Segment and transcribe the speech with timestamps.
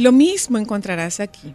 [0.00, 1.54] Lo mismo encontrarás aquí.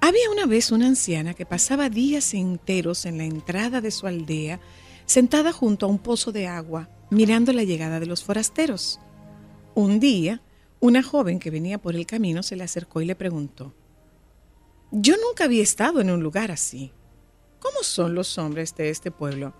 [0.00, 4.58] Había una vez una anciana que pasaba días enteros en la entrada de su aldea,
[5.06, 8.98] sentada junto a un pozo de agua, mirando la llegada de los forasteros.
[9.76, 10.42] Un día,
[10.80, 13.72] una joven que venía por el camino se le acercó y le preguntó,
[14.90, 16.92] Yo nunca había estado en un lugar así.
[17.60, 19.54] ¿Cómo son los hombres de este pueblo?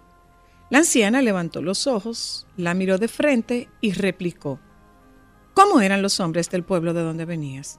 [0.71, 4.59] La anciana levantó los ojos, la miró de frente y replicó,
[5.55, 7.79] ¿Cómo eran los hombres del pueblo de donde venías?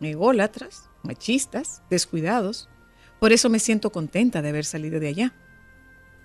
[0.00, 2.68] Ególatras, machistas, descuidados.
[3.18, 5.34] Por eso me siento contenta de haber salido de allá.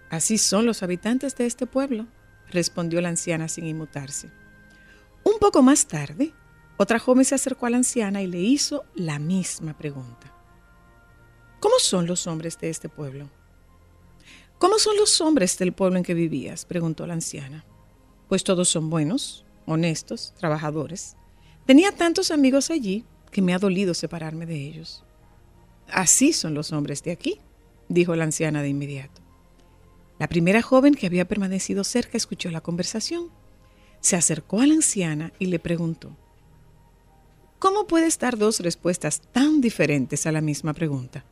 [0.09, 2.07] Así son los habitantes de este pueblo,
[2.49, 4.29] respondió la anciana sin inmutarse.
[5.23, 6.33] Un poco más tarde,
[6.77, 10.33] otra joven se acercó a la anciana y le hizo la misma pregunta.
[11.59, 13.29] ¿Cómo son los hombres de este pueblo?
[14.57, 16.65] ¿Cómo son los hombres del pueblo en que vivías?
[16.65, 17.65] preguntó la anciana.
[18.27, 21.15] Pues todos son buenos, honestos, trabajadores.
[21.65, 25.03] Tenía tantos amigos allí que me ha dolido separarme de ellos.
[25.89, 27.39] Así son los hombres de aquí,
[27.89, 29.21] dijo la anciana de inmediato.
[30.19, 33.29] La primera joven que había permanecido cerca escuchó la conversación.
[34.01, 36.15] Se acercó a la anciana y le preguntó,
[37.59, 41.25] ¿Cómo puedes dar dos respuestas tan diferentes a la misma pregunta?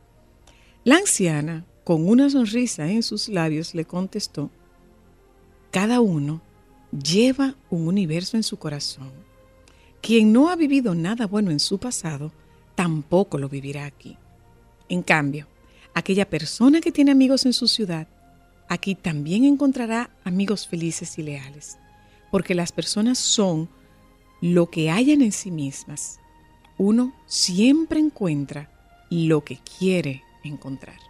[0.84, 4.50] La anciana, con una sonrisa en sus labios, le contestó,
[5.70, 6.40] Cada uno
[6.92, 9.29] lleva un universo en su corazón
[10.00, 12.32] quien no ha vivido nada bueno en su pasado,
[12.74, 14.16] tampoco lo vivirá aquí.
[14.88, 15.46] En cambio,
[15.94, 18.08] aquella persona que tiene amigos en su ciudad,
[18.68, 21.78] aquí también encontrará amigos felices y leales,
[22.30, 23.68] porque las personas son
[24.40, 26.18] lo que hayan en sí mismas.
[26.78, 28.70] Uno siempre encuentra
[29.10, 31.09] lo que quiere encontrar.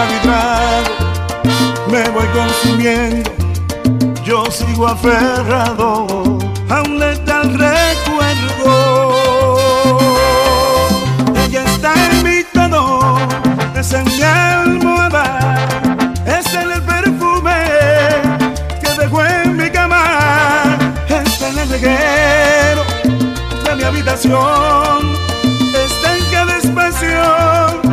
[0.00, 0.14] Entre
[1.90, 3.30] mi me voy consumiendo,
[4.22, 6.06] yo sigo aferrado
[6.68, 9.18] a un letal recuerdo.
[11.34, 13.18] Ella está en mi tono,
[13.74, 15.66] es en mi almohada,
[16.26, 17.64] es en el perfume
[18.80, 20.78] que dejó en mi cama,
[21.08, 22.84] está en el reguero
[23.64, 25.16] de mi habitación,
[25.74, 27.87] está en cada espacio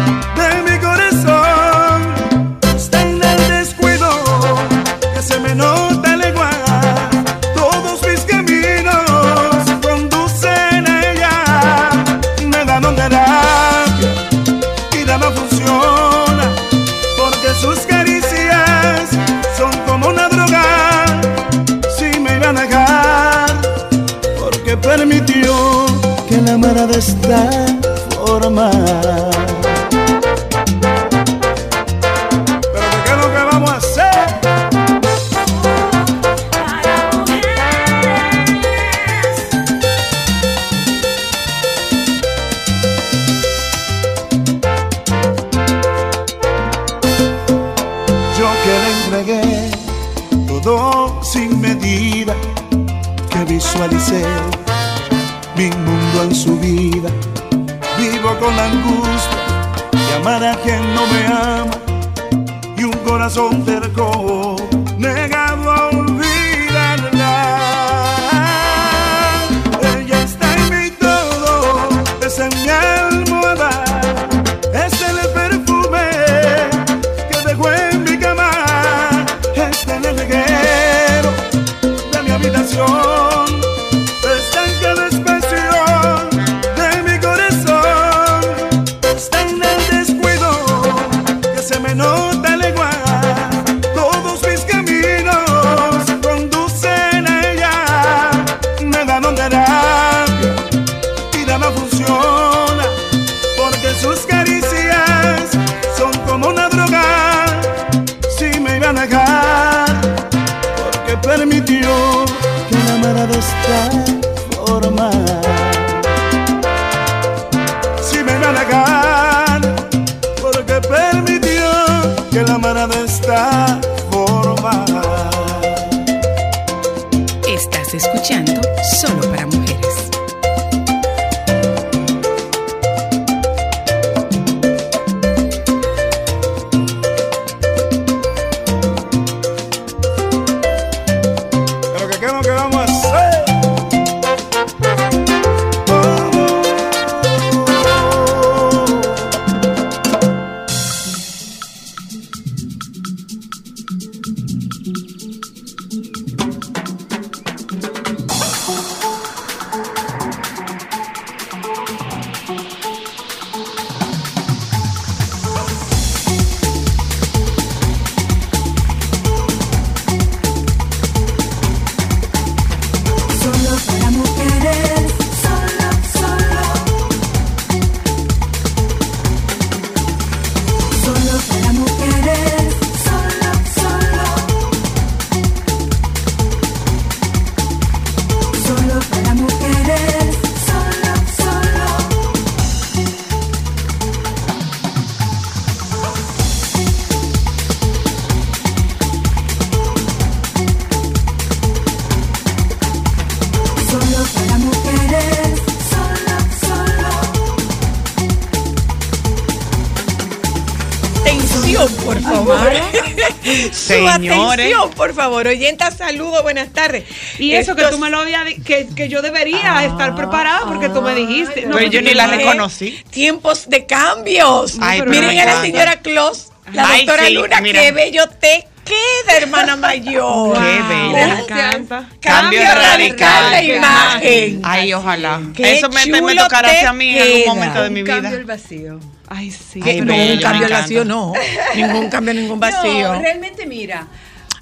[214.64, 215.48] atención, por favor.
[215.48, 217.04] Oyenta, saludo, buenas tardes.
[217.40, 221.02] Y eso que tú me lo habías que, que yo debería estar preparada porque tú
[221.02, 221.62] me dijiste.
[221.62, 223.04] Ay, No, pero yo ni la no- reconocí.
[223.10, 224.78] Tiempos de cambios.
[224.82, 227.82] Ay, pero Miren a la señora Claus, la Ay, doctora sí, Luna, mira.
[227.82, 230.54] qué bello te queda, hermana mayor.
[230.58, 231.40] Qué bella.
[231.40, 232.10] Encanta.
[232.22, 234.62] Cambio radical de imagen.
[234.64, 235.42] Ay, ojalá.
[235.56, 237.24] Qué Eso me, me tocará te hacia mí en queda.
[237.26, 238.14] algún momento de mi vida.
[238.22, 239.00] cambio el vacío.
[239.28, 239.80] Ay, sí.
[239.84, 241.34] Ay, no, bello, un cambio vacío no.
[241.76, 243.14] Ningún cambio, ningún vacío.
[243.14, 244.06] No, realmente mira.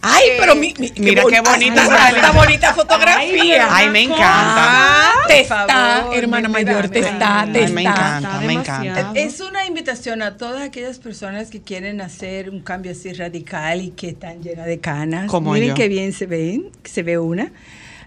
[0.06, 2.18] Ay, pero mi, mi- mira qué bonita Esta, sale.
[2.18, 3.68] esta bonita fotografía.
[3.74, 4.22] Ay, me encanta.
[4.28, 5.68] Ah, te Por está,
[6.02, 8.18] favor, hermana mayor, te está, te Ay, me está.
[8.20, 9.12] encanta, me encanta.
[9.16, 13.92] Es una invitación a todas aquellas personas que quieren hacer un cambio así radical y
[13.92, 15.28] que están llenas de canas.
[15.32, 15.76] Como Miren yo.
[15.76, 17.54] qué bien se ven, se ve una,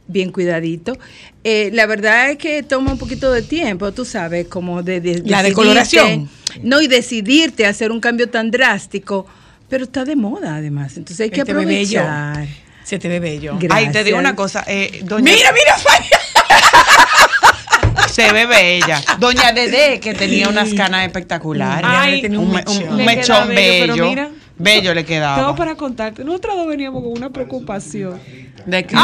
[0.06, 0.98] bien cuidadito.
[1.44, 5.22] Eh, la verdad es que toma un poquito de tiempo, tú sabes, como de, de
[5.24, 6.30] La decidirte- decoloración.
[6.62, 9.26] No, y decidirte a hacer un cambio tan drástico,
[9.68, 12.00] pero está de moda además, entonces hay que ve bello.
[12.00, 12.46] aprovechar.
[12.84, 13.56] Se te ve bello.
[13.58, 13.86] Gracias.
[13.88, 14.62] Ay, te digo una cosa.
[14.66, 15.76] Eh, doña, Mira, mira.
[18.10, 19.02] Se ve bella.
[19.18, 21.84] Doña Dede, que tenía unas canas espectaculares.
[21.88, 22.88] Ay, tenía un un, me- mechón.
[22.88, 24.08] un- mechón bello, pero bello.
[24.08, 24.30] mira.
[24.56, 25.36] bello le quedaba.
[25.36, 26.24] Tengo para contarte.
[26.24, 28.18] Nosotros dos veníamos con una preocupación.
[28.64, 28.96] ¿De qué?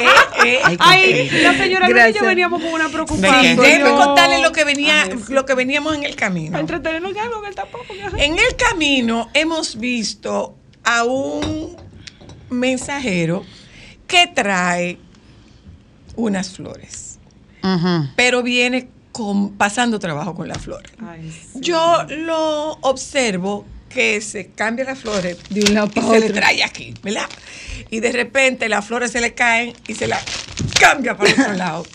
[0.00, 0.76] Eh, eh.
[0.78, 2.22] Ay, la señora Luna y Gracias.
[2.22, 3.56] yo veníamos con una preocupación.
[3.56, 3.96] Déjeme No.
[3.96, 5.32] contarle lo que venía, Ay, sí.
[5.32, 6.50] lo que veníamos en el camino.
[6.52, 7.84] Para entretenernos en algo que él tampoco.
[8.16, 11.76] En el camino hemos visto a un
[12.50, 13.44] mensajero
[14.06, 14.98] que trae
[16.16, 17.18] unas flores,
[18.16, 20.92] pero viene con, pasando trabajo con las flores.
[21.06, 21.60] Ay, sí.
[21.60, 26.62] Yo lo observo que se cambia las flores De un lado y se le trae
[26.64, 27.28] aquí, ¿verdad?
[27.90, 30.22] Y de repente las flores se le caen y se las
[30.80, 31.86] cambia para el otro lado.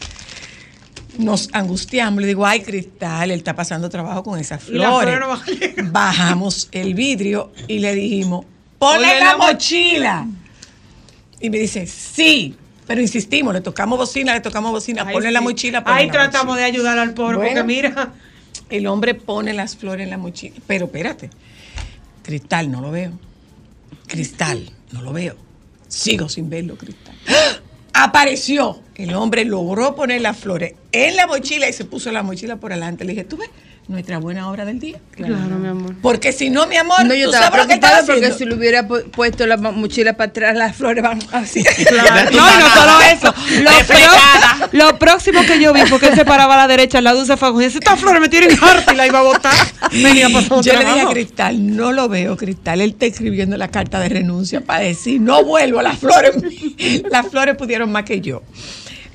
[1.17, 2.21] nos angustiamos.
[2.21, 5.19] Le digo, ay, Cristal, él está pasando trabajo con esas flores.
[5.19, 5.91] no.
[5.91, 8.45] Bajamos el vidrio y le dijimos,
[8.77, 10.27] ponle la la mo- mochila.
[11.39, 12.55] Y me dice, sí.
[12.85, 15.83] Pero insistimos, le tocamos bocina, le tocamos bocina, Ay, ponle la mochila.
[15.83, 16.65] ponle Ahí la tratamos mochila.
[16.67, 17.51] de ayudar al pobre, Bueno.
[17.51, 18.13] porque mira.
[18.69, 20.55] El hombre pone las flores en la mochila.
[20.67, 21.29] Pero espérate,
[22.27, 23.13] Cristal, no lo veo.
[24.05, 25.37] Cristal, no lo veo.
[25.87, 27.15] Sigo sin verlo, Cristal.
[27.29, 28.03] ¡Ah!
[28.03, 28.81] Apareció.
[28.95, 32.73] El hombre logró poner las flores en la mochila y se puso la mochila por
[32.73, 33.05] adelante.
[33.05, 33.49] Le dije, ¿tú ves?
[33.87, 34.97] Nuestra buena obra del día.
[35.11, 35.95] Claro, mi amor.
[36.01, 38.37] Porque si no, mi amor, No, yo ¿tú estaba sabes lo que estaba preocupada porque
[38.37, 41.63] si le hubiera pu- puesto la mo- mochila para atrás, las flores van así.
[41.87, 42.29] Claro.
[42.35, 43.33] No, y no solo eso.
[43.63, 47.05] Lo, pro- lo próximo que yo vi, porque él se paraba a la derecha al
[47.05, 49.53] lado de fajo y dice, esta flor me tienen harta y la iba a botar.
[49.91, 51.07] Venía Yo le dije a.
[51.09, 52.81] Cristal, no lo veo, Cristal.
[52.81, 56.35] Él está escribiendo la carta de renuncia para decir, no vuelvo, las flores,
[57.09, 58.41] las flores pudieron más que yo.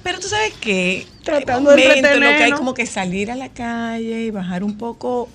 [0.02, 1.76] Pero tú sabes que Tratando de
[2.18, 5.28] lo que hay como que salir a la calle y bajar un poco,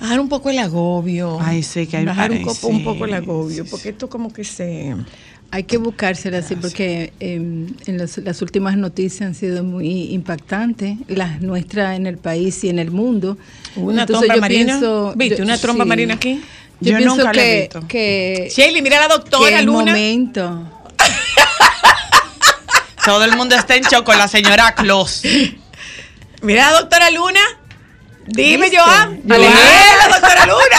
[0.00, 1.38] bajar un poco el agobio.
[1.40, 4.32] Ay, sí, que hay- bajar un, sí, un poco el agobio, sí, porque esto como
[4.32, 4.94] que se
[5.50, 10.96] Hay que buscársela así porque eh, en las, las últimas noticias han sido muy impactantes,
[11.08, 13.36] las nuestras en el país y en el mundo.
[13.76, 14.72] ¿Hubo una Entonces tromba yo marina?
[14.78, 15.88] pienso- ¿Viste yo- una tromba sí.
[15.88, 16.40] marina aquí?
[16.80, 17.84] Yo, Yo pienso nunca la he que, visto.
[17.88, 19.84] que, Shelly, mira a la que doctora el Luna.
[19.92, 20.70] momento.
[23.04, 25.22] Todo el mundo está en shock con la señora Claus.
[26.42, 27.40] Mira doctora Luna.
[28.26, 28.78] Dime, ¿Viste?
[28.78, 29.20] Joan.
[29.26, 30.78] La doctora Luna.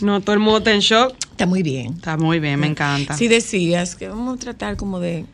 [0.00, 1.14] No, todo el mundo está en shock.
[1.30, 1.94] Está muy bien.
[1.94, 3.16] Está muy bien, me encanta.
[3.16, 5.24] Si decías que vamos a tratar como de,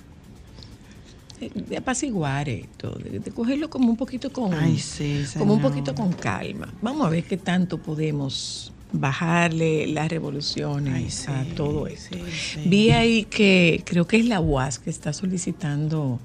[1.41, 5.95] de apaciguar esto, de, de cogerlo como un poquito con, Ay, sí, como un poquito
[5.95, 6.69] con calma.
[6.83, 12.17] Vamos a ver qué tanto podemos bajarle las revoluciones Ay, sí, a todo esto.
[12.17, 12.23] sí,
[12.55, 12.69] sí.
[12.69, 16.21] Vi ahí que creo que es la UAS que está solicitando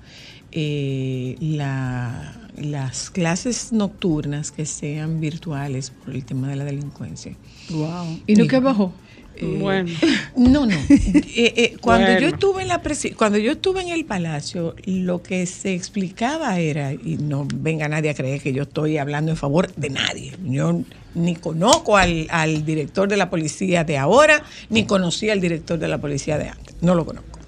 [0.51, 7.35] eh, la- las clases nocturnas que sean virtuales por el tema de la delincuencia.
[7.69, 8.19] Wow.
[8.25, 8.93] ¿Y no que bajó?
[9.37, 9.91] Eh, Bueno.
[10.35, 10.75] No, no.
[10.89, 12.81] Eh, eh, cuando yo estuve en la
[13.15, 18.09] cuando yo estuve en el palacio, lo que se explicaba era, y no venga nadie
[18.09, 20.33] a creer que yo estoy hablando en favor de nadie.
[20.43, 20.81] Yo
[21.13, 25.87] ni conozco al, al director de la policía de ahora, ni conocí al director de
[25.87, 26.75] la policía de antes.
[26.81, 27.39] No lo conozco.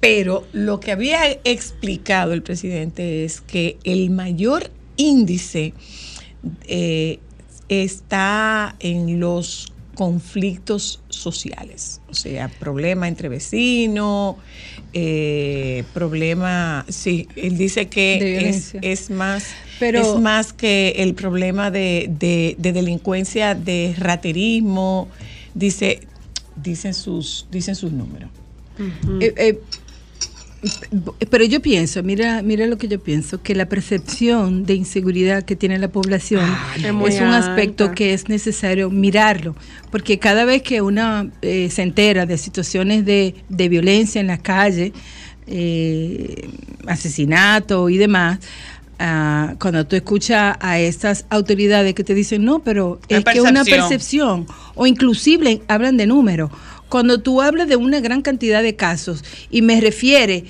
[0.00, 5.72] Pero lo que había explicado el presidente es que el mayor índice
[7.68, 9.71] está en los
[10.06, 14.34] conflictos sociales, o sea, problema entre vecinos,
[14.92, 18.18] eh, problema, sí, él dice que
[18.82, 19.44] es, más,
[19.78, 25.06] Pero- es más que el problema de, de- de delincuencia, de raterismo,
[25.54, 26.00] dice,
[26.56, 28.28] dicen sus, dicen sus números.
[29.20, 29.60] Eh, eh,
[31.30, 35.56] pero yo pienso, mira, mira lo que yo pienso, que la percepción de inseguridad que
[35.56, 36.44] tiene la población
[36.76, 37.94] es es, un aspecto alta.
[37.96, 39.56] que es necesario mirarlo,
[39.90, 44.38] porque cada vez que una eh, se entera de situaciones de, de violencia en la
[44.38, 44.92] calle,
[45.48, 46.48] eh,
[46.86, 48.38] asesinato y demás,
[49.00, 53.64] ah, cuando tú escuchas a estas autoridades que te dicen, no, pero es que una
[53.64, 54.44] percepción.
[54.44, 56.50] percepción o inclusive hablan de números.
[56.92, 60.44] Cuando tú hablas de una gran cantidad de casos y me refiere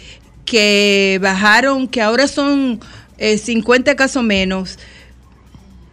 [0.45, 2.81] que bajaron, que ahora son
[3.19, 4.81] eh, 50 casos menos,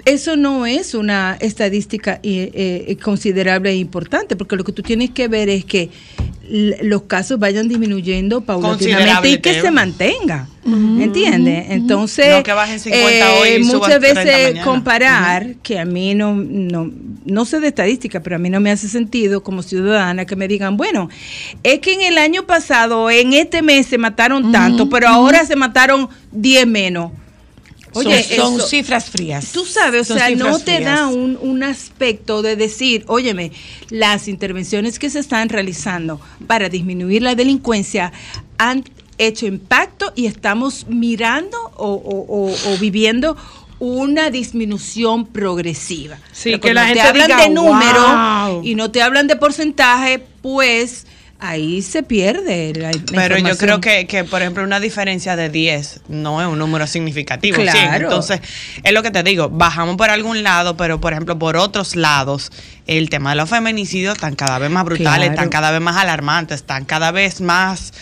[0.06, 5.12] eso no es una estadística eh, eh, considerable e importante, porque lo que tú tienes
[5.12, 5.90] que ver es que
[6.50, 10.48] los casos vayan disminuyendo paulatinamente y que se mantenga.
[10.66, 11.66] ¿Entiendes?
[11.70, 16.14] Entonces, No que bajen 50 hoy y suban muchas 30 veces comparar, que a mí
[16.16, 16.92] no, no,
[17.26, 20.48] no sé de estadística, pero a mí no me hace sentido como ciudadana que me
[20.48, 21.10] digan, bueno,
[21.64, 25.56] es que en el año pasado, en este mes se mataron tanto, pero ahora se
[25.56, 27.12] mataron 10 menos.
[27.94, 29.52] Oye, son, son eso- cifras frías.
[29.52, 30.84] Tú sabes, o sea, no te frías.
[31.00, 33.52] da un, un aspecto de decir, óyeme,
[33.90, 38.12] las intervenciones que se están realizando para disminuir la delincuencia
[38.58, 38.84] han
[39.18, 43.36] hecho impacto y estamos mirando o, o- o- o viviendo
[43.80, 46.18] una disminución progresiva.
[46.34, 48.62] Sí, Pero que la cuando te gente hablan diga, de número "Wow".
[48.66, 51.06] y no te hablan de porcentaje, pues
[51.40, 56.02] ahí se pierde la, Pero yo creo que, que, por ejemplo, una diferencia de 10
[56.10, 57.58] no es un número significativo.
[57.58, 57.64] ¿sí?
[57.64, 58.04] Claro.
[58.06, 58.42] Entonces,
[58.84, 62.52] es lo que te digo, bajamos por algún lado, pero, por ejemplo, por otros lados,
[62.88, 65.32] el tema de los feminicidios están cada vez más brutales, Claro.
[65.32, 67.94] están cada vez más alarmantes, están cada vez más...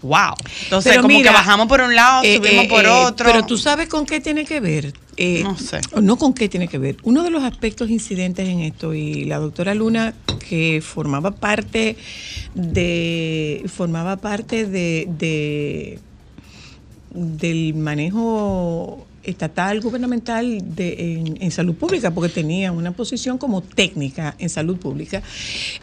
[0.00, 0.34] ¡Wow!
[0.64, 3.26] Entonces, Pero como mira, que bajamos por un lado, Eh, subimos eh, por eh, otro.
[3.26, 4.92] Pero tú sabes con qué tiene que ver.
[5.42, 5.80] No sé.
[6.00, 6.96] no con qué tiene que ver.
[7.02, 10.14] Uno de los aspectos incidentes en esto, y la doctora Luna,
[10.48, 11.96] que formaba parte
[12.54, 15.98] de, formaba parte de, de-
[17.10, 24.34] del manejo estatal gubernamental de, en, en salud pública, porque tenía una posición como técnica
[24.38, 25.22] en salud pública.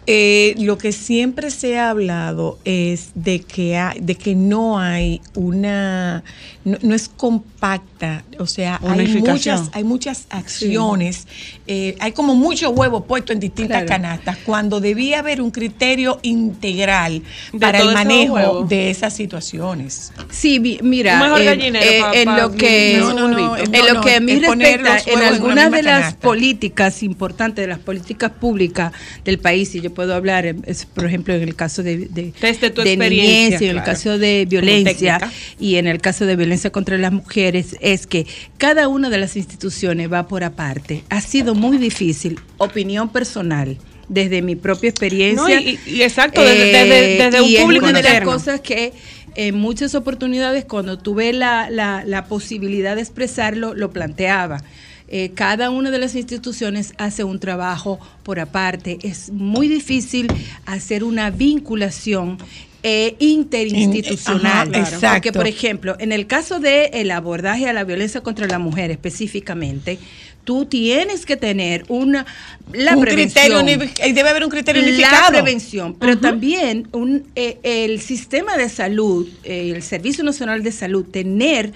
[0.08, 5.22] Eh, lo que siempre se ha hablado es de que, hay- de que no hay
[5.36, 6.24] una,
[6.64, 11.28] no, no es compacta, o sea, hay muchas, hay muchas acciones,
[11.68, 13.88] eh, hay como muchos huevos puestos en distintas Claro.
[13.88, 17.22] canastas, cuando debía haber un criterio integral
[17.52, 20.12] De para el manejo de esas situaciones.
[20.32, 23.88] Sí, mi- mira, eh, eh, pa- en pa- lo que No, no, no, en no,
[23.88, 26.20] lo no, que a mí respecta, en algunas de las canasta.
[26.20, 28.92] políticas importantes, de las políticas públicas
[29.24, 32.34] del país, y yo puedo hablar, eh, es, por ejemplo, en el caso de, de,
[32.42, 35.20] Desde tu de experiencia, niñez, en el caso de violencia
[35.60, 38.26] y en el caso de violencia contra las mujeres, es que
[38.58, 41.04] cada una de las instituciones va por aparte.
[41.10, 43.78] Ha sido muy difícil, opinión personal.
[44.08, 45.60] Desde mi propia experiencia.
[45.60, 48.94] No, y- exacto, desde- desde- desde un y es público una de las cosas que
[49.36, 54.64] en muchas oportunidades cuando tuve la, la, la posibilidad de expresarlo, lo planteaba.
[55.08, 58.98] Eh, cada una de las instituciones hace un trabajo por aparte.
[59.04, 60.28] Es muy difícil
[60.66, 62.40] hacer una vinculación
[62.82, 64.74] eh, interinstitucional.
[64.74, 65.14] Ajá.
[65.14, 70.00] Porque, por ejemplo, en el caso del abordaje a la violencia contra la mujer específicamente,
[70.46, 72.26] tú tienes que tener una
[72.72, 73.66] la un prevención.
[73.66, 75.28] criterio debe haber un criterio La unificado.
[75.30, 81.06] prevención, pero también un, eh, el sistema de salud, eh, el Servicio Nacional de Salud,
[81.06, 81.74] tener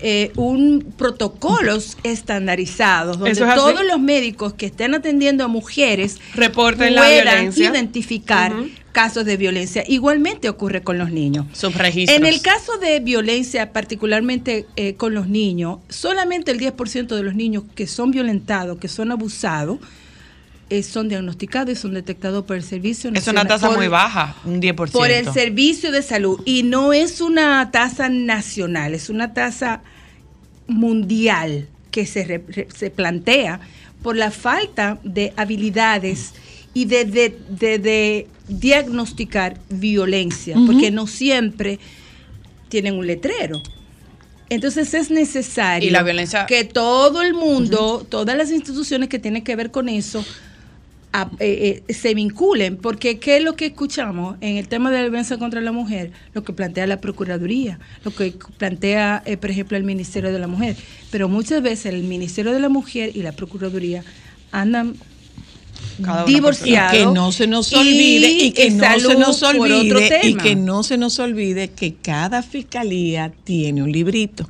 [0.00, 6.94] eh, un protocolos estandarizados donde es todos los médicos que estén atendiendo a mujeres Reporten
[6.94, 7.70] la puedan violencia.
[7.70, 8.52] identificar
[8.96, 9.84] casos de violencia.
[9.86, 11.44] Igualmente ocurre con los niños.
[12.08, 17.34] En el caso de violencia, particularmente eh, con los niños, solamente el 10% de los
[17.34, 19.80] niños que son violentados, que son abusados,
[20.68, 24.36] eh, son diagnosticados y son detectados por el servicio Es una tasa por- muy baja,
[24.44, 24.90] un 10%.
[24.92, 29.82] por el servicio de salud y no es una tasa nacional, es una tasa
[30.66, 33.60] mundial que se, re- re- se plantea
[34.02, 36.34] por la falta de habilidades
[36.74, 41.78] y de, de- de- de diagnosticar violencia, porque no siempre
[42.68, 43.62] tienen un letrero.
[44.48, 49.42] Entonces es necesario Y la violencia- que todo el mundo, todas las instituciones que tienen
[49.42, 50.24] que ver con eso,
[51.20, 54.98] a- eh, eh, se vinculen, porque ¿qué es lo que escuchamos en el tema de
[54.98, 56.12] la violencia contra la mujer?
[56.34, 60.46] Lo que plantea la Procuraduría, lo que plantea, eh, por ejemplo, el Ministerio de la
[60.46, 60.76] Mujer.
[61.10, 64.04] Pero muchas veces el Ministerio de la Mujer y la Procuraduría
[64.52, 64.96] andan
[66.26, 66.94] divorciados.
[66.94, 70.82] Y que no se nos olvide y, que no se nos olvide y que no
[70.82, 74.48] se nos olvide que cada fiscalía tiene un librito.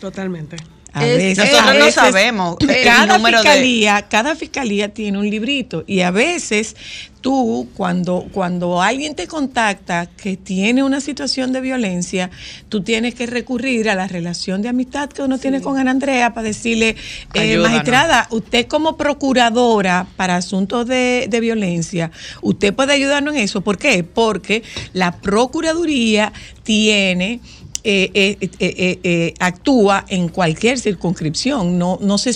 [0.00, 0.56] Totalmente.
[0.98, 5.28] A Es- veces, Nosotros a no sabemos el cada de- fiscalía, cada fiscalía tiene un
[5.30, 6.76] librito y a veces
[7.20, 12.30] tú cuando cuando alguien te contacta que tiene una situación de violencia,
[12.68, 16.32] tú tienes que recurrir a la relación de amistad que uno tiene con Ana Andrea
[16.32, 16.94] para decirle,
[17.34, 23.62] eh, magistrada, usted como procuradora para asuntos de, de violencia, usted puede ayudarnos en eso.
[23.62, 24.04] ¿Por qué?
[24.04, 26.32] Porque la Procuraduría
[26.62, 27.40] tiene
[27.84, 32.30] eh, eh, eh, eh, eh, actúa en cualquier circunscripción, no, no se,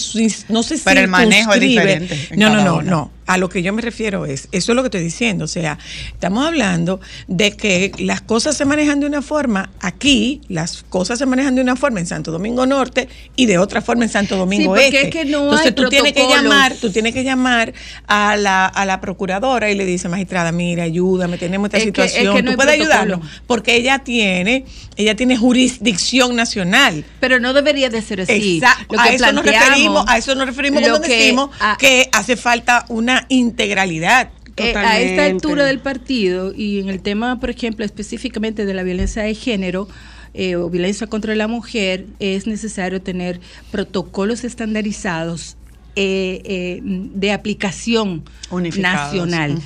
[0.48, 2.90] no se Pero el manejo es diferente en No, no, no, una.
[2.90, 3.10] no.
[3.24, 5.78] A lo que yo me refiero es, eso es lo que estoy diciendo, o sea,
[6.08, 11.26] estamos hablando de que las cosas se manejan de una forma aquí, las cosas se
[11.26, 14.70] manejan de una forma en Santo Domingo Norte y de otra forma en Santo Domingo
[14.70, 15.02] porque Este.
[15.02, 17.72] es que no Entonces tú tienes que llamar, tú tienes que llamar
[18.08, 21.88] a la, a la procuradora y le dice, magistrada, mira, ayúdame, tenemos esta Es que-
[21.90, 24.64] es que situación, no tú puedes ayudarnos, porque ella tiene,
[24.96, 27.04] ella tiene jurisdicción nacional.
[27.20, 28.56] Pero no debería de ser así.
[28.58, 28.94] Exacto.
[28.96, 32.84] Lo a eso nos referimos, a eso nos referimos cuando decimos a- que hace falta
[32.88, 34.30] una integralidad.
[34.56, 38.82] Eh, a esta altura del partido y en el tema, por ejemplo, específicamente de la
[38.82, 39.88] violencia de género
[40.34, 45.56] eh, o violencia contra la mujer, es necesario tener protocolos estandarizados
[45.94, 49.60] eh, eh, de aplicación nacional.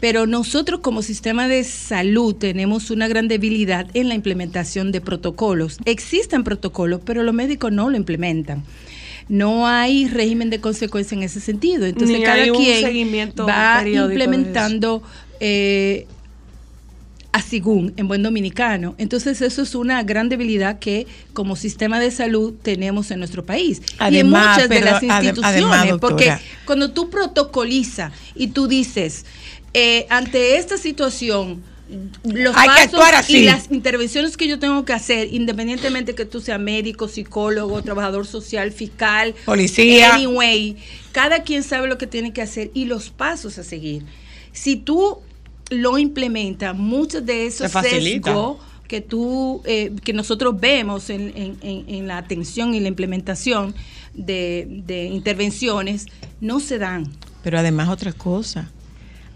[0.00, 5.78] Pero nosotros como sistema de salud tenemos una gran debilidad en la implementación de protocolos.
[5.84, 8.64] Existen protocolos, pero los médicos no lo implementan.
[9.28, 11.86] No hay régimen de consecuencia en ese sentido.
[11.86, 15.02] Entonces Ni cada hay quien va implementando
[15.40, 16.06] eh,
[17.32, 18.94] a según en buen dominicano.
[18.98, 23.80] Entonces eso es una gran debilidad que como sistema de salud tenemos en nuestro país
[23.80, 26.32] y en Además, muchas de las instituciones, además, porque
[26.64, 29.26] cuando tú protocolizas y tú dices,
[29.74, 31.62] eh, ante esta situación,
[32.24, 33.38] los Hay que pasos actuar así.
[33.38, 38.26] y las intervenciones que yo tengo que hacer, independientemente que tú seas médico, psicólogo, trabajador
[38.26, 40.14] social, fiscal, Policía.
[40.14, 40.76] anyway,
[41.12, 44.04] cada quien sabe lo que tiene que hacer y los pasos a seguir.
[44.52, 45.18] Si tú
[45.70, 51.84] lo implementas, muchos de esos sesgos que tú, eh, que nosotros vemos en, en- en-
[51.88, 53.74] en la atención y la implementación
[54.14, 56.06] de, de intervenciones,
[56.40, 57.04] no se dan.
[57.42, 58.70] Pero además otra cosa,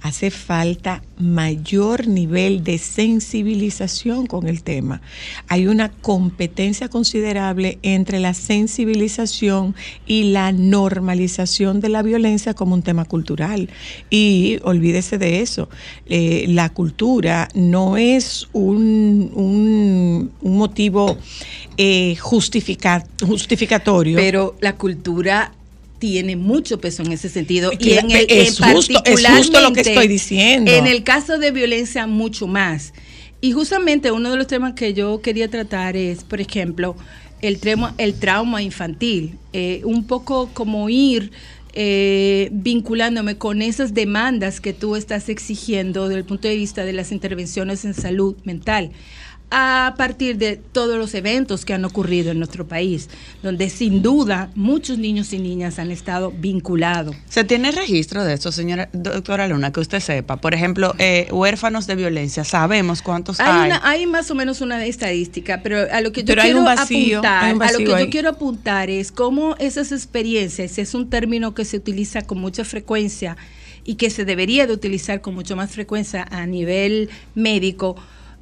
[0.03, 5.01] hace falta mayor nivel de sensibilización con el tema.
[5.49, 9.75] Hay una competencia considerable entre la sensibilización
[10.07, 13.71] y la normalización de la violencia como un tema cultural.
[14.11, 15.69] Y olvídese de eso,
[16.07, 21.17] eh, la cultura no es un, un- motivo
[21.77, 24.17] eh, justifica- justificatorio.
[24.17, 25.53] Pero la cultura
[26.03, 27.71] tiene mucho peso en ese sentido.
[27.79, 30.69] Y en el, es en justo- es justo lo que estoy diciendo.
[30.73, 32.93] En el caso de violencia, mucho más.
[33.41, 36.97] Y justamente uno de los temas que yo quería tratar es, por ejemplo,
[37.41, 39.38] el, trauma, el trauma infantil.
[39.53, 41.31] Eh, un poco como ir
[41.73, 46.95] eh, vinculándome con esas demandas que tú estás exigiendo desde el punto de vista de
[46.95, 48.91] las intervenciones en salud mental
[49.55, 53.11] a partir de todos los eventos que han ocurrido en nuestro país,
[53.43, 57.15] donde sin duda muchos niños y niñas han estado vinculados.
[57.29, 60.38] ¿Se tiene registro de eso, señora doctora Luna, que usted sepa?
[60.38, 63.47] Por ejemplo, eh, huérfanos de violencia, ¿sabemos cuántos hay?
[63.51, 66.65] Hay, una- hay más o menos una estadística, pero a lo que yo Pero quiero
[66.65, 68.05] vacío, apuntar, a lo que ahí.
[68.05, 72.65] yo quiero apuntar es cómo esas experiencias, es un término que se utiliza con mucha
[72.65, 73.37] frecuencia
[73.85, 77.97] y que se debería de utilizar con mucho más frecuencia a nivel médico,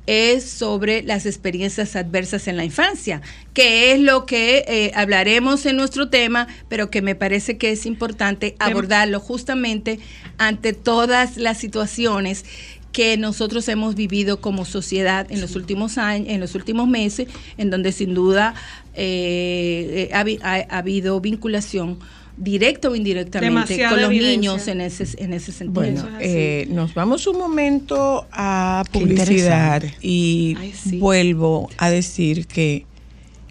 [0.07, 3.21] es sobre las experiencias adversas en la infancia,
[3.55, 7.87] que es lo que eh, hablaremos en nuestro tema, pero que me parece que es
[7.87, 10.01] importante abordarlo justamente
[10.39, 12.45] ante todas las situaciones
[12.93, 17.71] que nosotros hemos vivido como sociedad en los últimos años, en los últimos meses, en
[17.71, 18.55] donde sin duda
[18.95, 22.01] eh, eh, ha, habi- ha- ha habido vinculación
[22.41, 24.37] directa o indirectamente Demasiada con los evidencia.
[24.37, 25.83] niños en ese, en ese sentido.
[25.83, 30.99] Bueno, es eh, nos vamos un momento a publicidad y Ay, sí.
[30.99, 32.87] vuelvo a decir que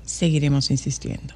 [0.06, 1.36] seguiremos insistiendo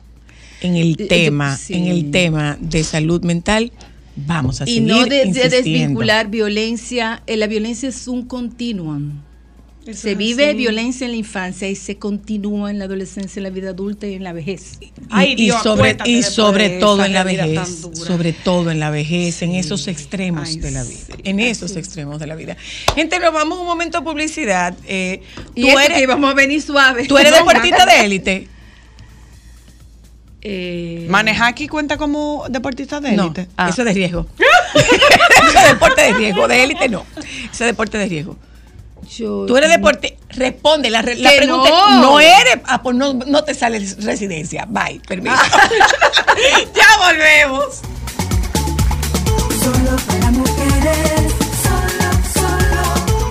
[0.62, 1.76] en el Eh, tema, sí.
[1.76, 3.72] en el tema de salud mental.
[4.16, 7.22] Vamos a y seguir no de, de desvincular violencia.
[7.28, 9.12] Eh, la violencia es un continuum.
[9.86, 10.58] Eso se vive así.
[10.58, 14.14] violencia en la infancia y se continúa en la adolescencia, en la vida adulta y
[14.14, 14.80] en la vejez.
[15.10, 18.90] Ay, y, Dios, y sobre, y sobre todo en la vejez, sobre todo en la
[18.92, 21.22] vejez, en esos extremos Ay, de la vida, sí.
[21.26, 22.56] en esos extremos de la vida.
[22.96, 24.74] Gente, nos vamos un momento a publicidad.
[24.88, 25.22] Eh,
[25.54, 27.06] Y tú, eso eres, que íbamos a venir suave.
[27.06, 28.48] tú eres deportista de élite.
[30.46, 33.48] Eh, ¿Manejar aquí cuenta como deportista de No, élite?
[33.58, 33.70] Ah.
[33.70, 34.28] eso es de riesgo.
[34.76, 37.06] eso es deporte de riesgo, de élite no.
[37.18, 38.38] Eso es deporte de riesgo.
[39.08, 41.70] Yo- Tú eres deporte, responde la, pregunta.
[41.70, 42.02] es, no.
[42.02, 44.66] No eres, ah, pues no, no te sale residencia.
[44.68, 45.36] Bye, permiso.
[46.76, 47.82] ya volvemos.
[49.64, 53.30] Solo para mujeres, solo, solo.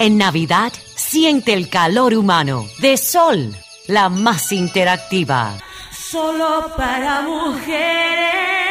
[0.00, 3.54] En Navidad, siente el calor humano de Sol,
[3.88, 5.58] la más interactiva.
[6.10, 8.67] Solo para mujeres.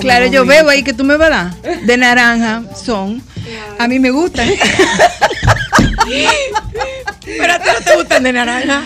[0.00, 3.22] Claro que yo veo ahí que tú me vas a dar de naranja son.
[3.78, 4.48] A mí me gustan.
[7.24, 8.82] Pero a ti no te gustan de naranja.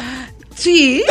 [0.55, 1.03] Sí.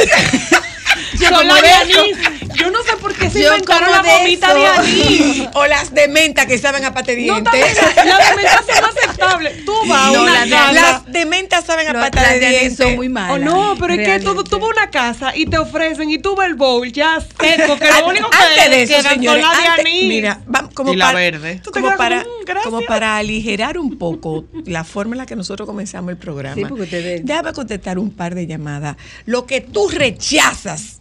[1.19, 2.17] Son como de anís.
[2.55, 5.47] Yo no sé por qué se Yo inventaron como la de de anís.
[5.53, 7.43] O las de menta que saben a pate No, dientes.
[7.43, 7.75] también,
[8.07, 9.65] las de menta son aceptables.
[9.65, 10.71] Tú vas a No, una las de- casa.
[10.73, 12.77] Las de menta saben a pata las de de dientes.
[12.77, 13.39] son muy Oh, malas.
[13.41, 16.47] no, pero es que tú, vas a una casa y te ofrecen y tú ves
[16.47, 19.85] el bowl ya seco, que lo único que antes de eso, señores, las de antes-
[19.85, 20.03] anís.
[20.07, 21.55] mira, va- como Y la para, verde.
[21.63, 22.65] Tú te como quedas para, como, "Mm, gracias".
[22.65, 26.55] como para aligerar un poco la forma en la que nosotros comenzamos el programa.
[26.55, 28.95] Sí, porque ustedes- Déjame contestar un par de llamadas.
[29.25, 30.99] Lo que tú rechazas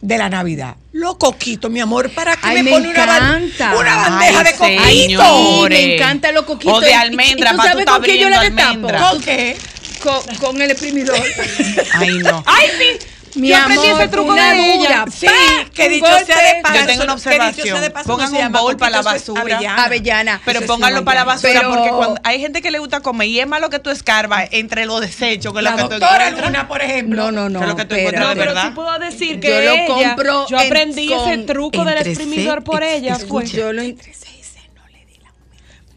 [0.00, 0.76] de la Navidad.
[0.92, 3.76] Los coquitos, mi amor, ¿para qué Ay, me, me pone una, ban- encanta.
[3.78, 4.84] una bandeja Ay, de coquitos?
[4.86, 6.78] Ay, sí, me encantan los coquitos.
[6.78, 8.86] O de Y- y- almendra, ¿y tú sabes con qué yo la abriendo destapo?
[8.88, 9.08] almendra.
[9.10, 9.56] ¿Con qué?
[10.02, 11.16] Con, con el exprimidor.
[11.92, 12.42] Ay, no.
[12.46, 13.06] Ay, sí.
[13.34, 15.04] Mi Yo aprendí amor, ese truco de ella.
[15.10, 15.26] Sí,
[15.74, 16.24] que dicho golpe.
[16.24, 16.74] sea de paso.
[16.74, 17.80] Yo tengo una que dicho sea observación.
[17.82, 19.40] de paso, Pongan no un bowl para la basura.
[19.42, 19.84] avellana.
[19.84, 20.40] Avellana.
[20.44, 23.40] Pero pónganlo para la basura Pero- porque cuando hay gente que le gusta comer y
[23.40, 26.28] es malo que tú escarbas entre los desechos que es La lo que tú doctora
[26.28, 26.50] encuentras.
[26.52, 27.22] Luna, por ejemplo.
[27.24, 27.58] No, no, no.
[27.60, 28.62] Que es lo que tú encuentras de Pero verdad.
[28.68, 32.64] sí puedo decir Yo que lo ella, compro yo aprendí en- ese truco del exprimidor
[32.64, 33.14] por ella.
[33.14, 33.48] escucha.
[33.50, 33.58] Fue.
[33.60, 33.82] Yo lo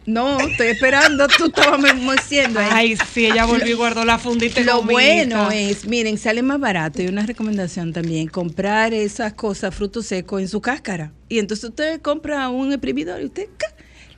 [0.06, 1.28] No, estoy esperando.
[1.28, 2.70] Tú estabas meciendo ahí.
[2.72, 4.62] Ay, sí, ella volvió y guardó la fundita.
[4.62, 10.06] Lo bueno es, miren, sale más barato y una recomendación también, comprar esas cosas, frutos
[10.08, 11.12] secos en su cáscara.
[11.30, 13.48] Y entonces usted compra un exprimidor y usted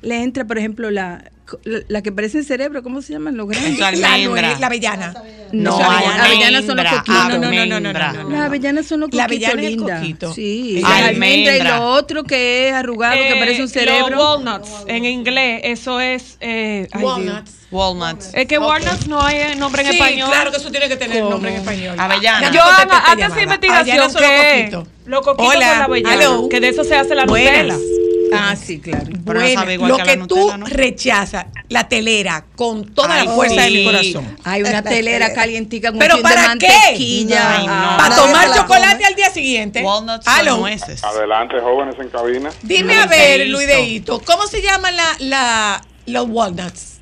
[0.02, 1.32] le entra, por ejemplo, la,
[1.64, 3.78] la, la que parece el cerebro, ¿cómo se llaman los grandes?
[3.80, 4.58] La, almendra.
[4.60, 5.14] la avellana.
[5.52, 7.16] No, Eso, las avellanas son los coquitos.
[7.16, 9.74] No, no, no, no, no, no, no, Las avellanas son los La coquitos avellana es
[9.74, 10.34] el coquito.
[10.34, 10.42] Sí,
[10.78, 13.72] Y la la almendra y lo otro que es arrugado, que Eh, parece un Los
[13.72, 14.18] cerebro.
[14.36, 16.38] walnuts, en inglés, eso es...
[16.42, 17.12] Eh, ay, Dios.
[17.18, 17.52] Walnuts.
[17.72, 18.30] Walnuts.
[18.34, 20.30] Es que walnuts no hay eh, nombre en Sí, español.
[20.30, 21.96] claro que eso tiene que tener nombre en español.
[22.00, 22.52] Avellana.
[22.52, 24.88] Yo, hazte esa investigación son que coquitos.
[25.06, 25.68] los coquitos Hola.
[25.70, 26.50] con la avellana, Hello.
[26.50, 27.78] que de eso se hace la Buenas.
[27.78, 28.05] Nutella.
[28.34, 29.06] Ah, sí, claro.
[29.26, 30.66] Pero no Bueno, sabe igual lo que que, la tú ¿no?
[30.66, 33.86] rechazas, la telera, con toda Ay, la fuerza de mi sí.
[33.86, 34.38] corazón.
[34.44, 37.26] Hay una telera calientica con ¿Pero de para qué?
[37.28, 37.36] no.
[37.38, 39.06] Ah, Para tomar chocolate come.
[39.06, 39.82] al día siguiente.
[39.84, 41.04] Walnuts son nueces.
[41.04, 42.50] Adelante, jóvenes en cabina.
[42.62, 46.94] Dime a ver, Luideito, ¿cómo se llaman la, la, los walnuts?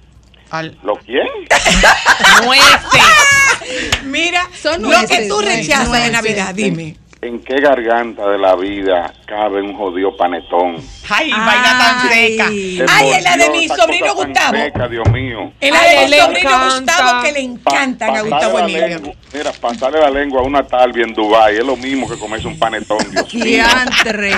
[0.50, 1.26] Al- ¿Lo quién?
[2.46, 2.66] nueces.
[4.06, 6.12] Mira, Son lo nueces, que tú nueces, rechazas de nueces.
[6.12, 6.98] Navidad, dime.
[7.24, 10.76] ¿En qué garganta de la vida cabe un jodido panetón?
[11.10, 12.48] Ay, vaina tan seca.
[12.50, 14.58] Se Ay, es la de mi sobrino Gustavo.
[14.58, 15.54] seca, Dios mío.
[15.62, 16.50] Es la de mi sobrino.
[16.66, 18.88] Gustavo que le Pa- encantan a Gustavo Emilio.
[18.90, 22.46] lengua- Mira, pasarle la lengua a una talvia en Dubái es lo mismo que comerse
[22.48, 23.44] un panetón, Dios mío.
[23.46, 24.32] Diantre.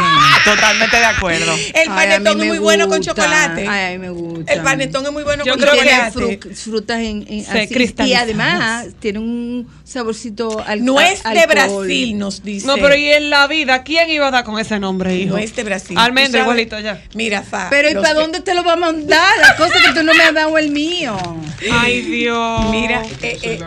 [0.45, 1.53] Totalmente de acuerdo.
[1.73, 3.67] El panetón es muy bueno con chocolate.
[3.67, 4.53] Ay, a mí me gusta.
[4.53, 6.39] El panetón es muy bueno Yo con creo que tiene chocolate.
[6.39, 11.29] fru- frutas en, en- Sí, así, y además tiene un saborcito al No es de
[11.29, 11.85] alcohol.
[11.85, 12.67] Brasil, nos dice.
[12.67, 15.33] No, pero y en la vida, ¿quién iba a dar con ese nombre, hijo?
[15.33, 15.97] No es de Brasil.
[15.97, 17.01] Almendra, igualito ya.
[17.13, 17.67] Mira, Fa.
[17.69, 19.31] Pero ¿y para que- dónde te lo va a mandar?
[19.39, 21.15] La cosa que tú no me has dado el mío.
[21.71, 22.65] Ay, Dios.
[22.71, 23.59] Mira, eh, eh,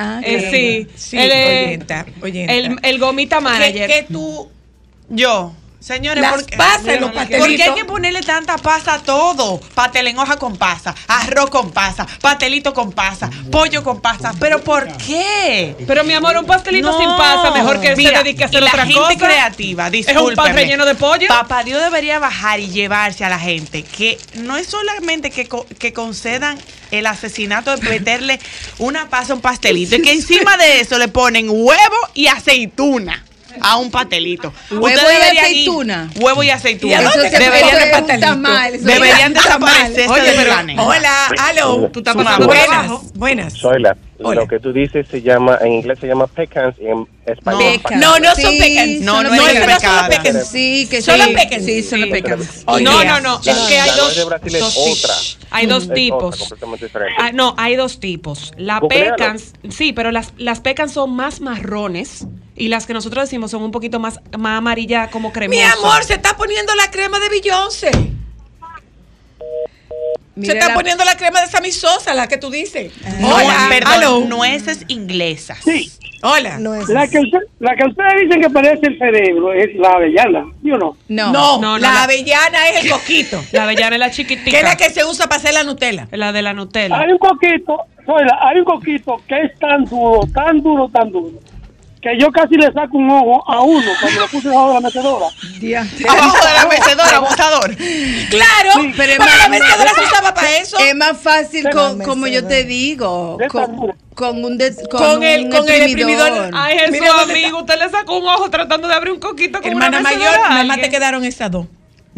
[0.00, 1.30] Ah, Eh, sí, sí, el,
[1.66, 2.52] oyenta, oyenta.
[2.54, 3.86] el, el gomita ¿Qué, manager.
[3.90, 4.48] qué tú
[5.08, 5.52] Yo.
[5.80, 7.68] Señores, Las ¿por qué, pasas y los ¿por qué pastelitos.
[7.68, 9.60] hay que ponerle tanta pasa a todo?
[9.74, 14.34] Pastel en hoja con pasa, arroz con pasa, pastelito con pasa, pollo con pasa.
[14.40, 15.76] ¿Pero por qué?
[15.86, 16.98] Pero mi amor, un pastelito No.
[16.98, 19.16] sin pasa, mejor que Mira, se dedique a hacer y la otra gente cosa.
[19.18, 20.52] creativa, Es un pan discúlpeme.
[20.52, 21.28] relleno de pollo.
[21.28, 25.66] Papá Dios debería bajar y llevarse a la gente que no es solamente que, co-
[25.78, 26.58] que concedan
[26.90, 28.40] el asesinato de meterle
[28.78, 33.24] una pasa a un pastelito, es que encima de eso le ponen huevo y aceituna.
[33.60, 34.52] A un pastelito.
[34.70, 36.10] ¿Huevo Ustedes y ir- aceituna?
[36.20, 37.02] huevo y ¿Y a aceituna.
[37.02, 38.26] dónde se Deberían, puede de- pastelito?
[38.26, 39.94] eso deberían es un tamal.
[39.94, 41.90] desaparecerse Oye, pero, hola, aló.
[41.92, 42.46] Tú estás pasando.
[42.46, 43.52] Buenas, buenas.
[43.54, 44.40] Soy la, Hola.
[44.42, 47.62] lo que tú dices se llama, en inglés se llama pecans y en español.
[47.82, 48.00] Pecans.
[48.00, 49.00] No, no son Sí, pecans.
[49.00, 50.08] No, no los es no son las pecada.
[50.08, 50.48] pecans.
[50.48, 51.18] Sí, que Son sí.
[51.20, 51.64] las pecans.
[51.64, 52.12] Sí, son las Sí.
[52.14, 52.64] pecans.
[52.66, 53.40] No, no, no.
[53.44, 54.04] La- es que hay la dos.
[54.04, 55.14] nuez de Brasil es dos otra.
[55.14, 55.38] tipos.
[55.50, 56.54] Hay dos Es otra, tipos.
[57.18, 58.52] Ah, no, hay dos tipos.
[58.56, 62.26] La pecans, sí, pero las, las pecans son más marrones
[62.58, 65.56] y las que nosotros decimos son un poquito más, más amarilla como cremosa.
[65.58, 67.90] Mi amor, se está poniendo la crema de Beyoncé.
[70.40, 72.92] Se está la- poniendo la crema de Sammy Sosa, la que tú dices.
[73.22, 75.58] Hola, perdón, nueces inglesas.
[75.64, 75.90] Sí,
[76.22, 76.58] Hola.
[76.60, 80.70] la que, usted- la que ustedes dicen que parece el cerebro es la avellana, ¿sí
[80.70, 80.96] o no?
[81.08, 81.32] No.
[81.32, 84.50] No, no, la, la- avellana es el coquito, La avellana es la chiquitica.
[84.50, 86.06] que es la que se usa para hacer la Nutella.
[86.12, 86.96] La de la Nutella.
[87.00, 87.76] Hay un coquito,
[88.40, 91.32] hay un coquito que es tan duro, tan duro, tan duro,
[92.00, 94.80] que yo casi le saco un ojo a uno cuando lo puse debajo de la
[94.80, 95.26] metedora.
[96.08, 97.76] Abajo de la mecedora, abusador.
[98.30, 100.78] Claro, pero pero es la más- mezcladora se usaba para eso.
[100.78, 105.00] Es más fácil Pero con, me como yo te digo, con, con un de- con,
[105.00, 106.28] Con el- un con el exprimidor.
[106.28, 106.50] exprimidor.
[106.54, 109.98] Ay, Jesús, amigo, usted le sacó un ojo tratando de abrir un coquito con Hermana
[109.98, 111.66] una mayor, nada más te quedaron esas dos.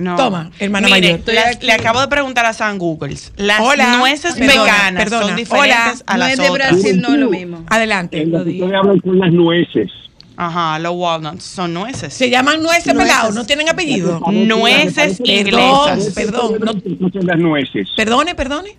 [0.00, 0.16] No.
[0.16, 1.34] Toma, hermana Mire, mayor.
[1.34, 3.32] las- le acabo de preguntar a San Googles.
[3.36, 3.96] Las Hola.
[3.98, 5.26] nueces Perdona, veganas perdona.
[5.26, 6.04] son diferentes Hola.
[6.06, 6.70] a No las es de otras.
[6.72, 7.64] Brasil, no es lo mismo.
[7.68, 8.24] Adelante.
[8.26, 9.90] Ustedes hablan con las nueces.
[10.36, 12.14] Ajá, los walnuts son nueces.
[12.14, 14.20] Se llaman nueces pelados, no tienen apellido.
[14.32, 16.12] Nueces Perdón, inglesas.
[16.14, 16.58] Perdón,
[16.98, 17.88] no- son las nueces.
[17.94, 18.76] perdone, perdone.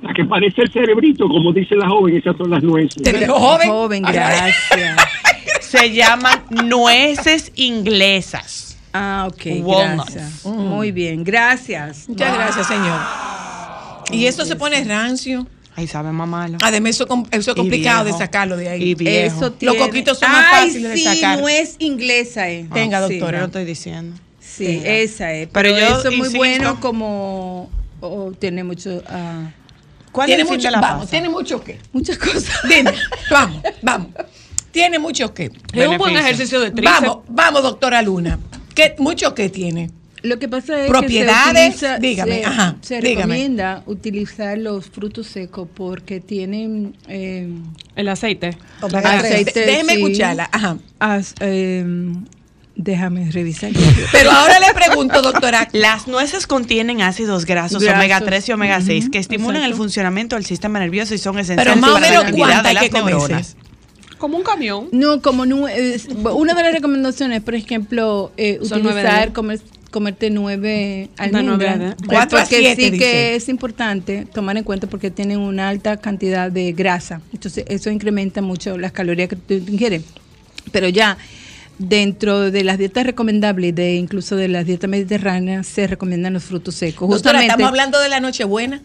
[0.00, 3.02] La que parece el cerebrito, como dice la joven, esas son las nueces.
[3.04, 3.68] Pero joven.
[3.68, 4.56] Joven, gracias.
[5.60, 8.73] Se llaman nueces inglesas.
[8.94, 10.14] Ah, ok, Walnuts.
[10.14, 10.44] gracias.
[10.46, 12.08] Muy bien, gracias.
[12.08, 13.00] Muchas gracias, señor.
[14.12, 15.46] Y esto se pone rancio.
[15.76, 16.58] Ahí sabe más malo.
[16.62, 18.16] Además, eso, es complicado viejo.
[18.16, 18.82] de sacarlo de ahí.
[18.90, 19.26] Y viejo.
[19.36, 21.40] Eso Los tiene- coquitos son más Ay, fáciles de sí, sacar.
[21.40, 22.68] no es inglesa, eh.
[22.72, 23.14] Tenga, Sí.
[23.18, 23.38] doctora.
[23.38, 24.16] Yo lo estoy diciendo.
[24.38, 25.48] Sí, esa es.
[25.52, 27.68] Pero Pero, yo eso es muy bueno como
[28.00, 29.50] oh, tiene mucho ah,
[30.12, 31.80] ¿Cuál tiene es el mucho, de la vamos, tiene mucho que.
[31.92, 32.44] muchas cosas.
[32.68, 32.92] Dime,
[33.32, 34.08] vamos, vamos.
[34.70, 35.50] Tiene mucho que.
[35.72, 37.00] Es un buen ejercicio de tríceps.
[37.00, 38.38] Vamos, vamos, doctora Luna.
[38.74, 39.90] ¿Qué, mucho que tiene?
[40.22, 43.14] Lo que pasa es Propiedades, que se, utiliza- dígame, se, ajá, se dígame.
[43.16, 47.46] recomienda utilizar los frutos secos porque tienen eh,
[47.94, 48.56] El aceite.
[48.80, 49.60] aceite.
[49.66, 50.48] Déjeme sí, escucharla.
[50.50, 50.78] Ajá.
[50.98, 51.84] as- eh,
[52.74, 53.70] déjame revisar.
[54.12, 55.68] Pero ahora le pregunto, doctora.
[55.72, 57.96] Las nueces contienen ácidos grasos, Grasos.
[57.98, 61.38] omega 3 y omega 6 Ujú, que estimulan el funcionamiento del sistema nervioso y son
[61.38, 63.56] esenciales Pero más o para la menos actividad cuánta de hay las neuronas.
[64.24, 64.88] Como un camión.
[64.90, 69.60] No, como no, es- una de las recomendaciones, por ejemplo, eh, utilizar, comer,
[69.90, 71.94] comerte nueve almendras.
[72.08, 73.04] Cuatro a siete, sí dice.
[73.04, 77.20] que es importante tomar en cuenta porque tienen una alta cantidad de grasa.
[77.34, 80.04] Entonces, eso incrementa mucho las calorías que tú ingieres.
[80.72, 81.18] Pero ya
[81.78, 86.76] dentro de las dietas recomendables, de incluso de las dietas mediterráneas, se recomiendan los frutos
[86.76, 87.10] secos.
[87.10, 88.80] Doctora, Justamente, estamos hablando de la Nochebuena.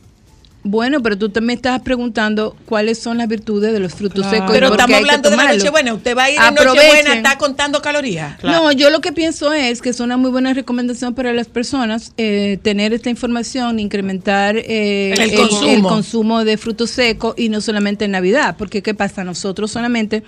[0.61, 4.31] Bueno, pero tú también estás preguntando cuáles son las virtudes de los frutos Claro.
[4.37, 4.51] secos.
[4.51, 5.53] Pero estamos hablando de la.
[5.53, 5.93] Nochebuena.
[5.93, 6.53] Usted va a ir en.
[6.55, 8.43] Nochebuena, está contando calorías.
[8.43, 12.11] No, yo lo que pienso es que es una muy buena recomendación para las personas
[12.17, 15.69] eh, tener esta información, incrementar eh, El consumo.
[15.71, 19.23] el consumo de frutos secos y no solamente en Navidad, porque ¿qué pasa?
[19.23, 20.23] Nosotros solamente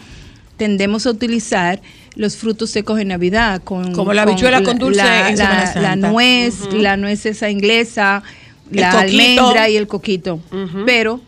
[0.58, 1.82] tendemos a utilizar
[2.16, 5.82] los frutos secos en Navidad, con, Como la habichuela con dulce la, en la- Semana
[5.82, 8.22] la nuez, la nuez esa inglesa,
[8.72, 9.22] la coquito.
[9.22, 10.40] almendra y el coquito.
[10.86, 11.22] Pero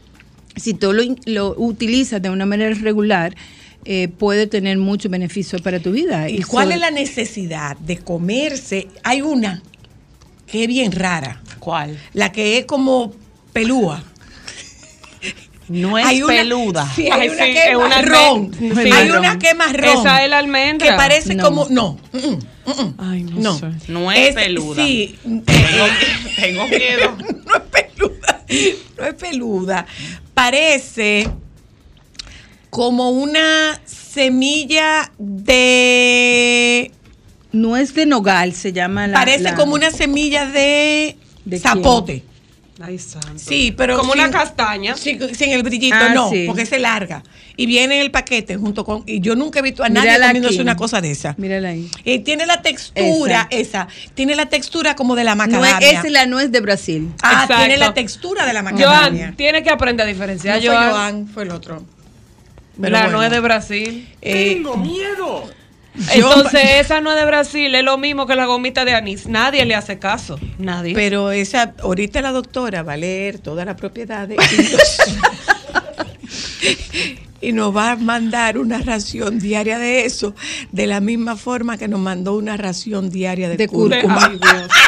[0.56, 0.93] si tú
[1.25, 3.36] lo, utilizas de una manera regular,
[3.86, 6.29] eh, puede tener mucho beneficio para tu vida.
[6.29, 8.88] ¿Y Eso- cuál es la necesidad de comerse?
[9.03, 9.62] Hay una
[10.47, 11.41] que es bien rara.
[11.60, 11.97] ¿Cuál?
[12.13, 13.13] La que es como
[13.51, 14.03] pelúa.
[15.69, 16.91] No es Hay una- peluda.
[16.95, 17.93] Sí, hay Ay, una sí, que es es una sí.
[17.93, 19.17] Hay marrón.
[19.19, 19.97] una que es marrón.
[19.99, 20.88] Esa es la almendra.
[20.89, 21.43] Que parece No.
[21.45, 21.67] como.
[21.69, 21.97] No.
[22.12, 22.93] mm, mm, mm.
[22.97, 23.58] Ay, no, No.
[23.60, 23.67] sé.
[23.88, 24.86] No es peluda.
[24.86, 25.17] Sí.
[25.23, 25.45] Tengo,
[26.39, 27.17] tengo miedo.
[27.45, 28.43] no es peluda.
[28.97, 29.86] No es peluda.
[30.34, 31.30] Parece
[32.69, 36.91] como una semilla de.
[37.52, 39.19] Nuez de nogal se llama la.
[39.19, 42.23] parece la- como una semilla de, ¿De zapote.
[42.82, 43.38] Ay, santo.
[43.38, 43.98] Sí, pero.
[43.98, 44.96] Como sin- una castaña.
[44.98, 46.46] Sí, sin el brillito, Ah, no, sí.
[46.48, 47.22] porque se larga.
[47.56, 49.04] Y viene en el paquete junto con.
[49.06, 50.62] Y yo nunca he visto a nadie Mírala comiéndose aquí.
[50.64, 51.36] una cosa de esa.
[51.38, 51.90] Mírala ahí.
[52.04, 53.88] Y tiene la textura, esa.
[54.16, 55.78] Tiene la textura como de la macadamia.
[55.92, 57.12] esa es la nuez de Brasil.
[57.22, 57.58] Ah, Exacto.
[57.58, 59.26] tiene la textura de la macadamia.
[59.26, 60.56] Joan, tiene que aprender a diferenciar.
[60.56, 60.90] No fue Joan.
[60.92, 61.84] Joan, fue el otro.
[62.82, 63.18] Pero la bueno.
[63.20, 64.10] nuez de Brasil.
[64.24, 65.48] Eh, miedo!
[66.12, 69.27] Entonces, esa nuez de Brasil es lo mismo que la gomita de anís.
[69.27, 70.39] Nadie le hace caso.
[70.58, 70.93] Nadie.
[70.95, 74.38] pero esa, ahorita la doctora va a leer todas las propiedades
[77.43, 80.34] y nos, va a mandar una ración diaria de eso,
[80.71, 84.01] de la misma forma que nos mandó una ración diaria de, De cúrcuma.
[84.01, 84.27] cúrcuma.
[84.27, 84.71] Ay, Dios.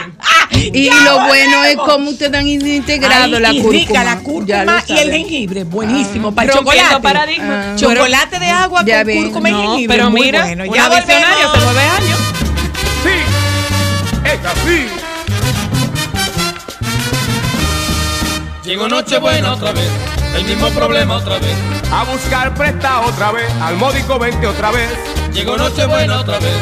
[0.73, 3.73] Y Ya lo bueno es cómo ustedes han integrado Ay, la y cúrcuma.
[3.79, 6.33] rica, la cúrcuma y el jengibre, buenísimo.
[6.33, 7.03] para el Rompiendo chocolate.
[7.03, 7.71] paradigma.
[7.71, 7.75] Ah.
[7.75, 9.97] Chocolate de agua con ven, cúrcuma y jengibre.
[9.97, 10.63] pero muy mira, bueno.
[10.67, 12.19] una Ya diccionaria hace nueve años.
[13.03, 14.29] ¡Sí!
[14.31, 14.85] ¡Es así!
[18.63, 19.89] Llegó Nochebuena otra vez,
[20.37, 21.55] el mismo problema otra vez.
[21.91, 24.91] A buscar presta otra vez, al módico 20 otra vez.
[25.31, 26.53] Llegó Nochebuena otra vez,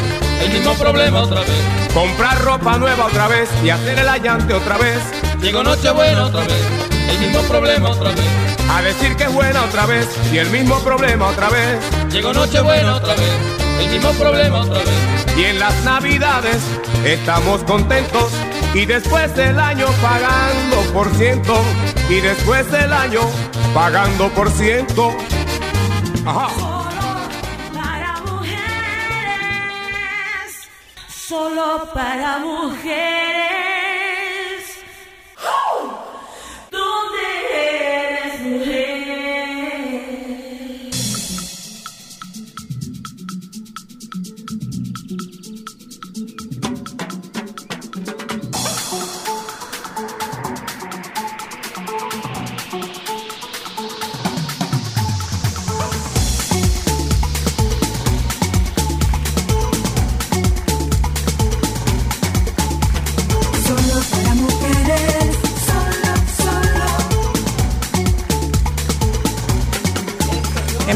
[0.42, 1.92] el mismo problema otra vez.
[1.92, 4.98] Comprar ropa nueva otra vez y hacer el allante otra vez.
[5.40, 6.64] Llegó Nochebuena otra vez,
[7.10, 8.24] el mismo problema otra vez.
[8.70, 11.78] A decir que es buena otra vez y el mismo problema otra vez.
[12.10, 13.30] Llegó Nochebuena otra vez,
[13.80, 15.36] el mismo problema otra vez.
[15.36, 16.62] Y en las navidades
[17.04, 18.32] estamos contentos
[18.74, 21.54] y después del año pagando por ciento.
[22.10, 23.20] Y después del año
[23.72, 25.16] pagando por ciento.
[26.26, 26.48] Ajá.
[27.72, 28.58] para mujeres,
[31.08, 33.63] solo para mujeres.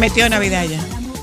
[0.09, 0.81] Metió Navidad ya.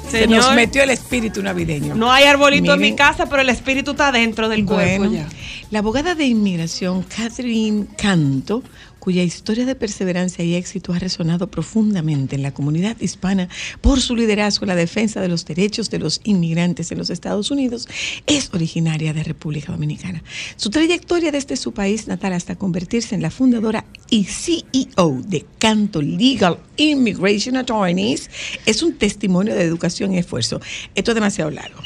[0.10, 1.96] Se nos metió el espíritu navideño.
[1.96, 5.28] No hay arbolito en mi casa, pero el espíritu está dentro del cuerpo Bueno, ya.
[5.72, 8.64] La abogada de inmigración Catherine Canto,
[9.00, 13.50] cuya historia de perseverancia y éxito ha resonado profundamente en la comunidad hispana
[13.82, 17.52] por su liderazgo en la defensa de los derechos de los inmigrantes en los Estados
[17.52, 17.88] Unidos,
[18.28, 20.24] es originaria de República Dominicana.
[20.56, 26.02] Su trayectoria desde su país natal hasta convertirse en la fundadora y CEO de Canto
[26.02, 28.30] Legal Immigration Attorneys
[28.66, 30.62] es un testimonio de educación y esfuerzo.
[30.94, 31.82] Esto es demasiado largo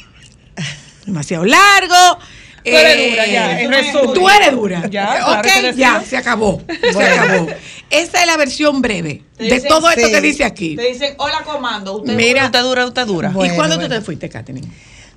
[1.05, 2.19] demasiado largo.
[2.63, 4.13] Tú eres dura, ya, resumen.
[4.13, 4.87] Tú eres dura.
[4.89, 6.61] Ya, Eh, claro ok, ya, se acabó.
[6.93, 7.47] Se acabó.
[7.89, 10.11] Esta es la versión breve Te de dicen- todo esto sí.
[10.13, 10.75] que dice aquí.
[10.75, 12.45] Te dicen, hola comando, usted Mira.
[12.45, 13.31] usted dura, usted dura.
[13.45, 14.67] ¿Y cuándo tú te fuiste, Katherine?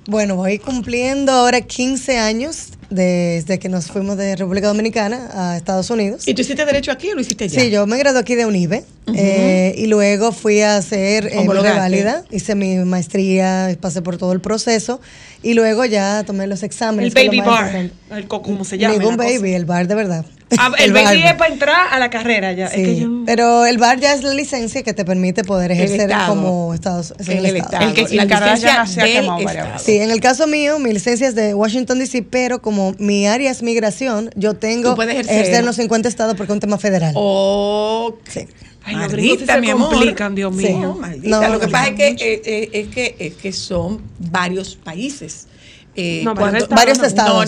[0.05, 5.89] Bueno, voy cumpliendo ahora 15 años desde que nos fuimos de República Dominicana a Estados
[5.89, 6.27] Unidos.
[6.27, 7.59] ¿Y tú hiciste derecho aquí o lo hiciste ya?
[7.61, 8.83] Sí, yo me gradué aquí de UNIBE
[9.15, 14.31] eh, y luego fui a hacer eh, mi reválida, hice mi maestría, pasé por todo
[14.33, 15.01] el proceso
[15.41, 17.13] y luego ya tomé los exámenes.
[17.15, 17.65] El baby bar.
[17.65, 17.93] importante.
[18.11, 18.95] El co- ¿Cómo se llama?
[18.95, 19.37] Ningún la cosa?
[19.39, 20.25] baby, el bar de verdad.
[20.57, 21.05] Ah, el, bar.
[21.05, 22.67] baby es para entrar a la carrera ya.
[22.67, 25.71] Es que Sí, yo- pero el bar ya es la licencia que te permite poder
[25.71, 26.29] El ejercer estado.
[26.29, 27.87] como Estados es en En el estado.
[27.87, 29.83] El que La licencia ha del quemado varias estado.
[29.83, 33.51] Sí, en el caso mío, mi licencia es de Washington DC, pero como mi área
[33.51, 35.55] es migración, yo tengo ejercer.
[35.55, 37.13] en los 50 estados porque es un tema federal.
[37.15, 38.19] Ok.
[38.29, 38.47] Sí.
[38.85, 39.89] Ay, sí se mi amor.
[39.91, 40.65] complican, Dios Sí.
[40.67, 40.79] mío.
[40.79, 41.41] No, maldita.
[41.41, 45.47] No, lo que pasa es que, eh, eh, es que es que son varios países.
[45.95, 46.99] Eh, No, varios estados Varios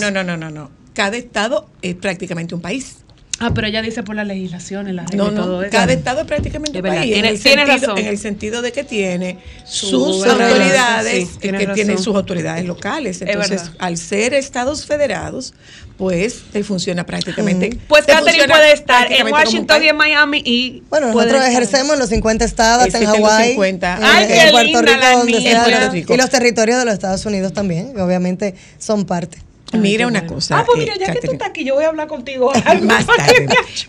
[0.02, 0.70] no, no, no, no, no.
[0.94, 2.98] Cada estado es prácticamente un país.
[3.40, 5.60] Ah, pero ella dice por la legislación, la No, no.
[5.70, 7.02] Cada estado es prácticamente Es un país.
[7.04, 7.98] tiene- en, el tiene sentido, razón.
[8.04, 12.04] en el sentido de que tiene Su sus autoridades, sí, eh, tiene que tienen razón.
[12.06, 13.22] sus autoridades locales.
[13.22, 13.76] Es Entonces, verdad.
[13.80, 15.54] al ser estados federados,
[15.98, 17.78] pues te funciona prácticamente.
[17.90, 20.84] Pues Catherine puede estar en Washington y en Miami y.
[20.90, 23.96] Bueno, nosotros estar- ejercemos en los 50 estados, en Hawái, 50.
[23.98, 26.14] en, en Puerto Rico, donde sea, En Puerto Rico.
[26.14, 29.40] y los territorios de los Estados Unidos también, obviamente son parte.
[29.78, 30.60] Mira una cosa.
[30.60, 31.34] Ah, pues eh, mira, ya que tú Catherine.
[31.34, 32.52] estás aquí, yo voy a hablar contigo.
[32.84, 33.48] Más tarde.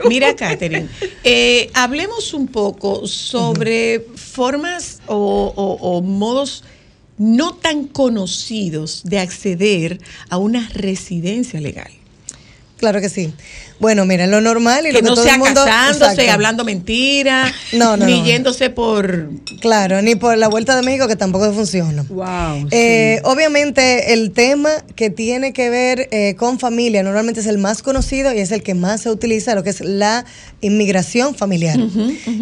[0.09, 0.89] Mira, Catherine,
[1.25, 6.65] eh, hablemos un poco sobre formas o, o- o modos
[7.19, 11.91] no tan conocidos de acceder a una residencia legal.
[12.77, 13.33] Claro que sí.
[13.79, 16.33] Bueno, mira, lo normal y Que lo que no todo sea el mundo casándose, Exacto.
[16.33, 18.25] hablando mentiras, No, no, ni no.
[18.27, 19.29] yéndose por...
[19.61, 22.05] Claro, ni por la vuelta de México, que tampoco funciona.
[22.09, 22.69] Wow.
[22.71, 27.83] Eh, Obviamente el tema que tiene que ver eh, con familia normalmente es el más
[27.83, 30.25] conocido y es el que más se utiliza, lo que es la
[30.61, 31.79] inmigración familiar.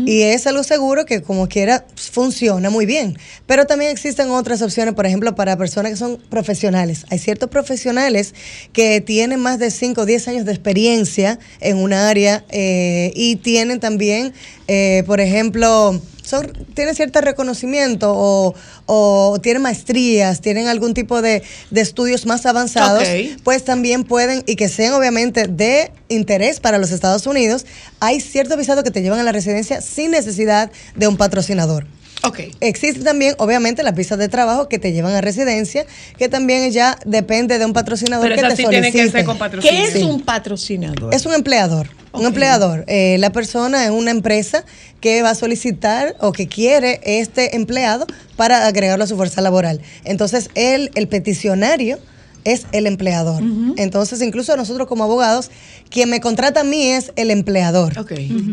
[0.07, 3.19] Y es algo seguro que como quiera funciona muy bien.
[3.47, 7.05] Pero también existen otras opciones, por ejemplo, para personas que son profesionales.
[7.11, 8.35] Hay ciertos profesionales
[8.73, 11.24] que tienen más de 5 o 10 años de experiencia
[11.61, 14.33] en un área eh, y tienen también,
[14.69, 18.55] eh, por ejemplo, son, tienen cierto reconocimiento o,
[18.87, 23.05] o tienen maestrías, tienen algún tipo de, de estudios más avanzados,
[23.43, 27.67] pues también pueden, y que sean obviamente de interés para los Estados Unidos,
[28.01, 31.87] hay ciertos visados que te llevan a la residencia sin necesidad de un patrocinador.
[32.25, 32.41] Ok.
[32.61, 35.87] Existe también, obviamente, las visas de trabajo que te llevan a residencia,
[36.19, 39.19] que también ya depende de un patrocinador Pero que te sí tienen que solicite.
[39.19, 39.61] ser con.
[39.61, 41.15] ¿Qué es un patrocinador?
[41.15, 41.89] Es un empleador.
[42.13, 42.85] Un empleador.
[42.87, 44.65] Eh, la persona es una empresa
[45.01, 48.07] que va a solicitar o que quiere este empleado
[48.37, 49.81] para agregarlo a su fuerza laboral.
[50.05, 51.99] Entonces, él, el peticionario,
[52.45, 53.43] es el empleador.
[53.77, 55.51] Entonces, incluso nosotros como abogados,
[55.91, 57.93] quien me contrata a mí es el empleador.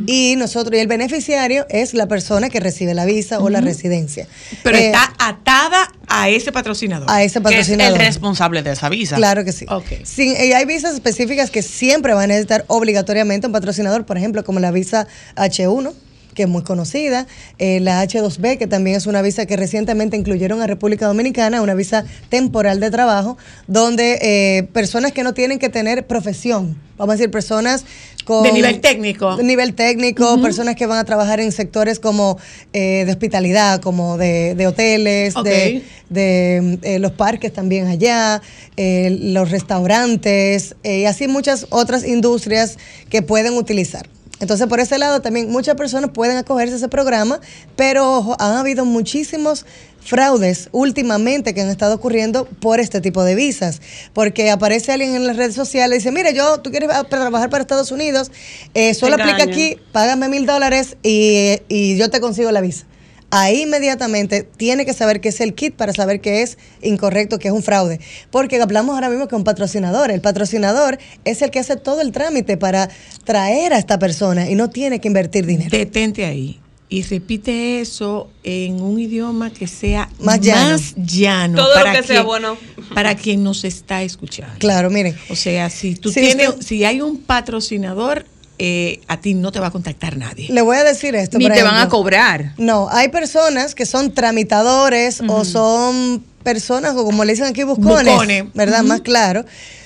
[0.08, 4.28] Y nosotros, y el beneficiario es la persona que recibe la visa o la residencia.
[4.64, 7.10] Pero Eh, está atada a ese patrocinador.
[7.10, 7.98] a ese Que es el patrocinador.
[8.00, 9.16] responsable de esa visa.
[9.16, 9.52] Claro que.
[9.52, 9.68] Sí,
[10.18, 14.60] y hay visas específicas que siempre van a necesitar obligatoriamente un patrocinador, por ejemplo, como
[14.60, 15.94] la visa H1
[16.34, 17.28] que es muy conocida,
[17.58, 21.74] eh, la H2B, que también es una visa que recientemente incluyeron a República Dominicana, una
[21.74, 27.18] visa temporal de trabajo, donde eh, personas que no tienen que tener profesión, vamos a
[27.18, 27.86] decir, personas
[28.24, 28.44] con...
[28.44, 29.36] De nivel técnico.
[29.36, 32.38] de nivel técnico, personas que van a trabajar en sectores como
[32.74, 38.42] eh, de hospitalidad, como de, de hoteles, de, de eh, los parques también allá,
[38.78, 42.78] eh, los restaurantes y así muchas otras industrias
[43.10, 44.08] que pueden utilizar.
[44.42, 47.40] Entonces, por ese lado también muchas personas pueden acogerse a ese programa,
[47.76, 49.66] pero ojo, han habido muchísimos
[50.04, 53.82] fraudes últimamente que han estado ocurriendo por este tipo de visas,
[54.14, 57.50] porque aparece alguien en las redes sociales y dice, mire, yo, tú quieres ah, trabajar
[57.50, 58.32] para Estados Unidos,
[58.74, 62.86] eh, solo aplica aquí, págame mil dólares y, y yo te consigo la visa.
[63.32, 67.48] Ahí inmediatamente tiene que saber que es el kit para saber que es incorrecto, que
[67.48, 68.00] es un fraude.
[68.30, 70.12] Porque hablamos ahora mismo con un patrocinador.
[70.12, 72.90] El patrocinador es el que hace todo el trámite para
[73.24, 75.70] traer a esta persona y no tiene que invertir dinero.
[75.72, 76.60] Detente ahí.
[76.94, 80.78] y repite eso en un idioma que sea Más llano.
[80.98, 82.58] llano Todo lo que sea bueno.
[82.94, 84.56] para quien nos está escuchando.
[84.60, 85.16] Claro, miren.
[85.30, 88.26] O sea, si tú tienes, usted- si hay un patrocinador,
[88.64, 90.48] eh, a ti no te va a contactar nadie.
[90.52, 91.40] Le voy a decir esto.
[91.40, 92.54] Ni te van a cobrar.
[92.60, 98.54] No, hay personas que son tramitadores o son personas, o como le dicen aquí, buscones.
[98.54, 98.84] ¿verdad?
[98.84, 99.46] Más claro.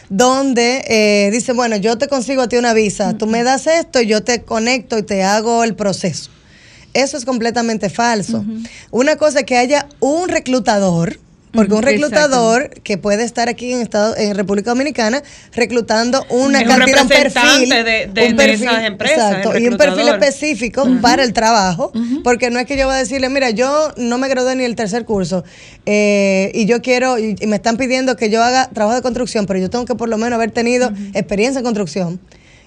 [0.10, 4.02] Donde eh, dicen, bueno, yo te consigo a ti una visa, tú me das esto
[4.02, 6.30] y yo te conecto y te hago el proceso.
[6.94, 8.44] Eso es completamente falso.
[8.92, 11.18] Una cosa es que haya un reclutador,
[11.56, 15.22] porque un reclutador que puede estar aquí en Estado, en República Dominicana
[15.53, 19.78] reclutando una Es cantidad, un perfil, de- de- un de esas empresas, exacto, y un
[19.78, 21.91] perfil específico para el trabajo,
[22.24, 24.76] porque no es que yo voy a decirle, mira, yo no me gradué ni el
[24.76, 25.43] tercer curso
[25.86, 29.45] eh, y yo quiero, y, y me están pidiendo que yo haga trabajo de construcción,
[29.45, 32.20] pero yo tengo que por lo menos haber tenido experiencia en construcción.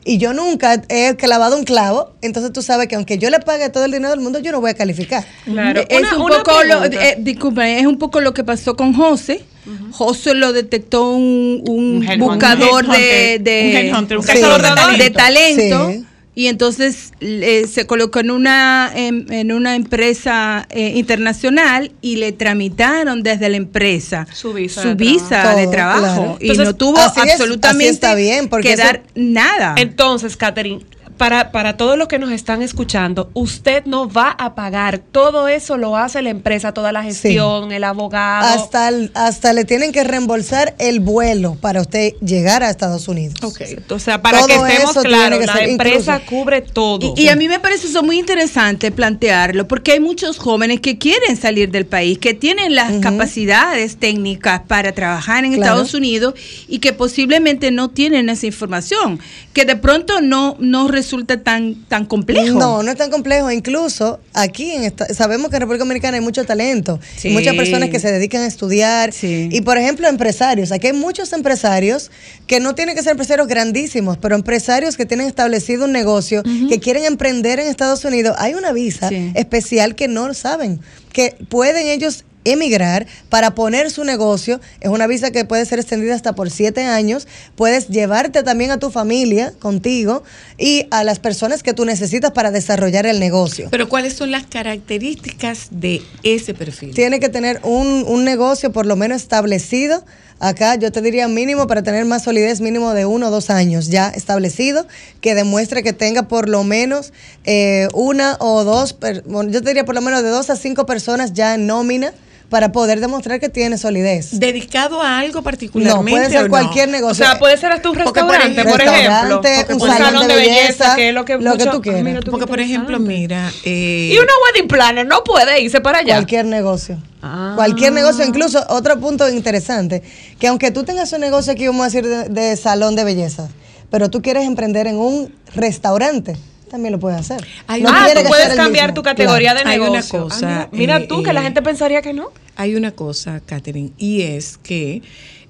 [0.05, 3.68] Y yo nunca he clavado un clavo, entonces tú sabes que aunque yo le pague
[3.68, 5.24] todo el dinero del mundo, yo no voy a calificar.
[5.44, 5.82] Claro.
[5.88, 8.94] Es Una- un una poco lo, eh, disculpa, es un poco lo que pasó con
[8.94, 9.44] José.
[9.90, 15.05] José lo detectó un, buscador de, de, Un cazador de talento.
[15.05, 15.88] de talento.
[15.90, 16.05] Sí.
[16.39, 22.30] Y entonces eh, se colocó en una en, en una empresa eh, internacional y le
[22.30, 25.57] tramitaron desde la empresa Su visa su de visa trabajo.
[25.57, 29.74] de Todo, trabajo y no tuvo es, absolutamente bien, porque que dar nada.
[29.78, 30.80] Entonces, Catherine,
[31.19, 34.99] para, para todos los que nos están escuchando, usted no va a pagar.
[34.99, 38.47] Todo eso lo hace la empresa, toda la gestión, el abogado.
[38.49, 43.35] Hasta, el- hasta le tienen que reembolsar el vuelo para usted llegar a Estados Unidos.
[43.43, 43.61] Ok,
[43.91, 46.31] o sea, para Todo que estemos claros, que la ser empresa incluso.
[46.31, 47.14] cubre todo.
[47.16, 50.99] Y, y a mí me parece eso muy interesante plantearlo, porque hay muchos jóvenes que
[50.99, 55.73] quieren salir del país, que tienen las capacidades técnicas para trabajar en Claro.
[55.73, 56.35] Estados Unidos
[56.69, 59.19] y que posiblemente no tienen esa información,
[59.53, 61.08] que de pronto no, no resulta
[61.43, 62.59] tan, tan complejo.
[62.59, 63.51] No, no es tan complejo.
[63.51, 66.99] Incluso aquí en esta- sabemos que en República Dominicana hay mucho talento.
[67.17, 67.29] Sí.
[67.29, 69.13] y muchas personas que se dedican a estudiar.
[69.13, 69.49] Sí.
[69.53, 70.73] Y por ejemplo, empresarios.
[70.73, 72.11] Aquí hay muchos empresarios
[72.47, 76.79] que no tienen que ser empresarios grandísimos, pero empresarios que tienen establecido un negocio, que
[76.81, 78.37] quieren emprender en Estados Unidos.
[78.39, 79.33] Hay una visa Sí.
[79.35, 80.81] especial que no saben,
[81.13, 84.61] que pueden ellos emigrar para poner su negocio.
[84.80, 87.26] Es una visa que puede ser extendida hasta por siete años.
[87.57, 90.22] Puedes llevarte también a tu familia contigo
[90.57, 93.68] y a las personas que tú necesitas para desarrollar el negocio.
[93.70, 96.95] Pero ¿cuáles son las características de ese perfil?
[96.95, 100.05] Tiene que tener un, un negocio por lo menos establecido.
[100.41, 103.89] Acá yo te diría mínimo para tener más solidez, mínimo de uno o dos años
[103.89, 104.86] ya establecido,
[105.20, 107.12] que demuestre que tenga por lo menos
[107.45, 111.32] eh, una o dos, yo te diría por lo menos de dos a cinco personas
[111.32, 112.12] ya en nómina
[112.49, 114.38] para poder demostrar que tiene solidez.
[114.38, 116.11] ¿Dedicado a algo No, particularmente?
[116.11, 116.49] puede o ser no?
[116.49, 117.24] cualquier o negocio.
[117.26, 119.40] sea, puede ser hasta un restaurante, por, ejemplo.
[119.42, 121.82] Restaurante, Un, un salón de belleza, que es lo que, lo que tú.
[122.03, 123.51] Mira tú, Porque, por ejemplo, mira...
[123.64, 126.14] eh, Y una wedding planner no puede irse para allá.
[126.14, 126.99] Cualquier negocio.
[127.20, 127.53] Ah.
[127.57, 130.03] Cualquier negocio, incluso otro punto interesante,
[130.38, 133.49] que aunque tú tengas un negocio aquí, vamos a decir, de, de salón de belleza,
[133.90, 136.36] pero tú quieres emprender en un restaurante,
[136.69, 137.47] también lo puedes hacer.
[137.66, 139.69] Hay No una- ah, tú que puedes cambiar tu categoría Claro.
[139.69, 140.23] de Hay una negocio.
[140.23, 142.29] cosa, Ah, mira, eh, tú, que la gente pensaría que no.
[142.57, 145.03] Hay una cosa, Catherine, y es que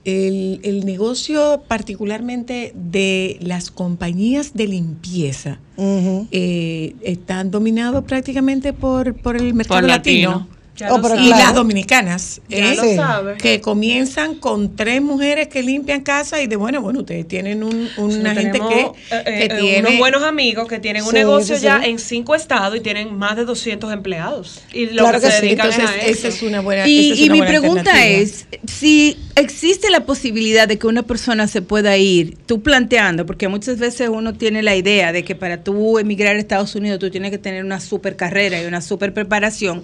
[0.04, 6.28] el, el negocio particularmente de las compañías de limpieza Ujú.
[6.30, 10.30] eh, están dominados prácticamente por, por el mercado Por latino.
[10.30, 10.57] latino.
[10.78, 11.44] Ya Oh, pero y claro.
[11.44, 12.76] las dominicanas, Ya ¿eh?
[12.76, 12.94] lo Sí.
[12.96, 13.36] sabe.
[13.36, 17.88] que comienzan con tres mujeres que limpian casa y de bueno, bueno, ustedes tienen un-
[17.96, 21.14] una gente que, eh, eh, que eh, tiene unos buenos amigos que tienen un Sí,
[21.16, 21.90] negocio sí, ya sí.
[21.90, 24.60] en cinco estados y tienen más de 200 empleados.
[24.72, 25.46] Y lo Claro que, que se sí.
[25.46, 26.18] dedican entonces es a eso.
[26.18, 30.06] esa es una buena Y, esa es y mi buena pregunta es, si existe la
[30.06, 34.62] posibilidad de que una persona se pueda ir, tú planteando, porque muchas veces uno tiene
[34.62, 37.80] la idea de que para tú emigrar a Estados Unidos tú tienes que tener una
[37.80, 39.82] super carrera y una super preparación.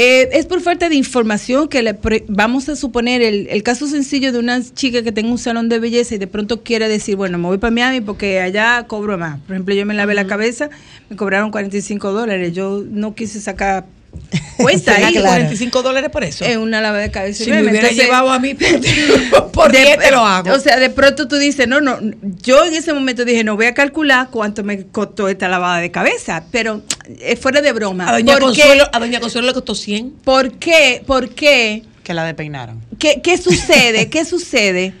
[0.00, 3.88] Eh, es por falta de información que le pre- vamos a suponer el, el caso
[3.88, 7.16] sencillo de una chica que tenga un salón de belleza y de pronto quiere decir,
[7.16, 9.40] bueno, me voy para Miami porque allá cobro más.
[9.40, 10.70] Por ejemplo, yo me lavé la cabeza,
[11.10, 12.52] me cobraron 45 dólares.
[12.52, 13.86] Yo no quise sacar
[14.56, 15.12] cuenta ¿Será ahí.
[15.14, 15.28] claro.
[15.44, 16.44] 45 dólares por eso?
[16.44, 17.44] Es una lavada de cabeza.
[17.44, 18.54] si me hubiera Entonces, llevado a mí
[19.52, 20.52] por de- 10 te lo hago.
[20.52, 21.98] O sea, de pronto tú dices, no, no,
[22.42, 25.90] yo en ese momento dije, no voy a calcular cuánto me costó esta lavada de
[25.90, 26.82] cabeza, pero
[27.20, 28.08] es fuera de broma.
[28.08, 28.62] a doña ¿Por qué?
[28.62, 30.10] Consuelo, a doña Consuelo le costó 100.
[30.24, 31.02] ¿Por qué?
[31.06, 31.84] ¿Por qué?
[32.02, 32.80] Que la despeinaron.
[32.98, 34.08] ¿Qué, qué sucede?
[34.08, 34.94] ¿Qué sucede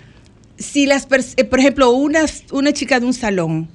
[0.58, 1.06] si las
[1.36, 3.68] eh, por ejemplo, una, una chica de un salón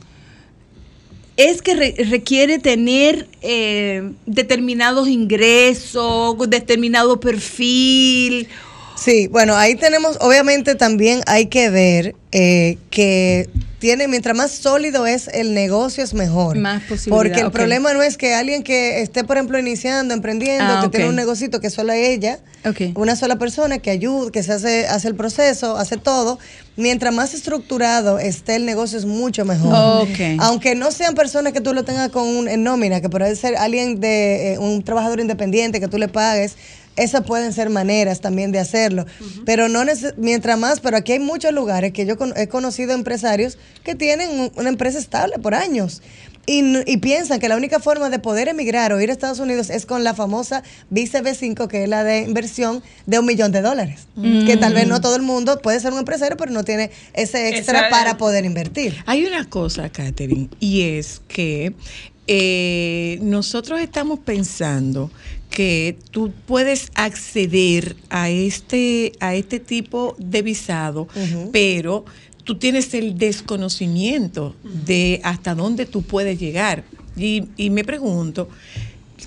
[1.38, 8.48] es que re- requiere tener eh, determinados ingresos, determinado perfil?
[8.96, 13.50] Sí, bueno, ahí tenemos, obviamente también hay que ver eh, que
[13.84, 16.58] tiene, mientras más sólido es el negocio, es mejor.
[16.58, 20.64] Más posibilidad, Porque el problema no es que alguien que esté, por ejemplo, iniciando, emprendiendo,
[20.64, 22.40] Ah, que tiene un negocito que solo ella,
[22.96, 26.40] una sola persona que ayuda, que se hace, hace el proceso, hace todo.
[26.78, 30.08] Mientras más estructurado esté el negocio, es mucho mejor.
[30.40, 33.58] Aunque no sean personas que tú lo tengas con un, en nómina, que puede ser
[33.58, 36.56] alguien de eh, un trabajador independiente que tú le pagues.
[36.96, 39.06] Esas pueden ser maneras también de hacerlo.
[39.46, 42.94] Pero no neces- mientras más, pero aquí hay muchos lugares que yo con- he conocido
[42.94, 46.02] empresarios que tienen un- una empresa estable por años.
[46.46, 49.86] Y, piensan que la única forma de poder emigrar o ir a Estados Unidos es
[49.86, 54.02] con la famosa visa B5, que es la de inversión de un millón de dólares.
[54.18, 54.46] Mm.
[54.46, 57.48] Que tal vez no todo el mundo puede ser un empresario, pero no tiene ese
[57.48, 58.94] extra Esa- para poder invertir.
[59.06, 61.74] Hay una cosa, Catherine, y es que
[62.28, 65.12] eh, nosotros estamos pensando
[65.54, 71.08] que tú puedes acceder a este, a este tipo de visado,
[71.52, 72.06] pero
[72.44, 76.84] tú tienes el desconocimiento de hasta dónde tú puedes llegar.
[77.16, 78.50] Y, y me pregunto,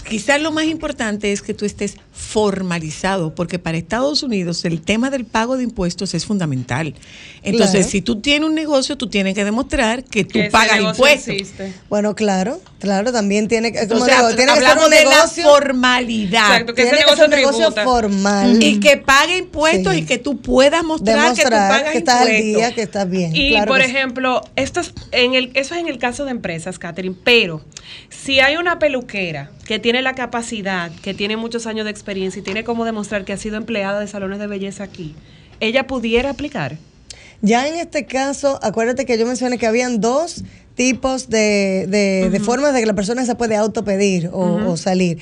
[0.09, 5.11] quizás lo más importante es que tú estés formalizado, porque para Estados Unidos el tema
[5.11, 6.94] del pago de impuestos es fundamental.
[7.42, 7.90] Entonces, Claro.
[7.90, 11.36] si tú tienes un negocio, tú tienes que demostrar que tú Que ese pagas impuestos.
[11.88, 15.28] Bueno, claro, claro, también tiene que, como Entonces, digo, tiene que ser un de la
[15.28, 16.50] formalidad.
[16.50, 18.62] Exacto, que ese Tiene que negocio ser un negocio formal.
[18.62, 22.20] Y que pague impuestos y que tú puedas mostrar que tú demostrar pagas que estás
[22.22, 23.34] al día, que estás bien.
[23.34, 26.30] Y claro por que ejemplo, esto es en el, eso es en el caso de
[26.30, 27.62] empresas, Catherine, pero
[28.09, 32.43] si hay una peluquera que tiene la capacidad, que tiene muchos años de experiencia y
[32.43, 35.14] tiene como demostrar que ha sido empleada de salones de belleza aquí,
[35.61, 36.77] ella pudiera aplicar.
[37.43, 40.43] Ya en este caso, acuérdate que yo mencioné que habían dos
[40.75, 45.19] tipos de, de- de formas de que la persona se puede autopedir o, o salir.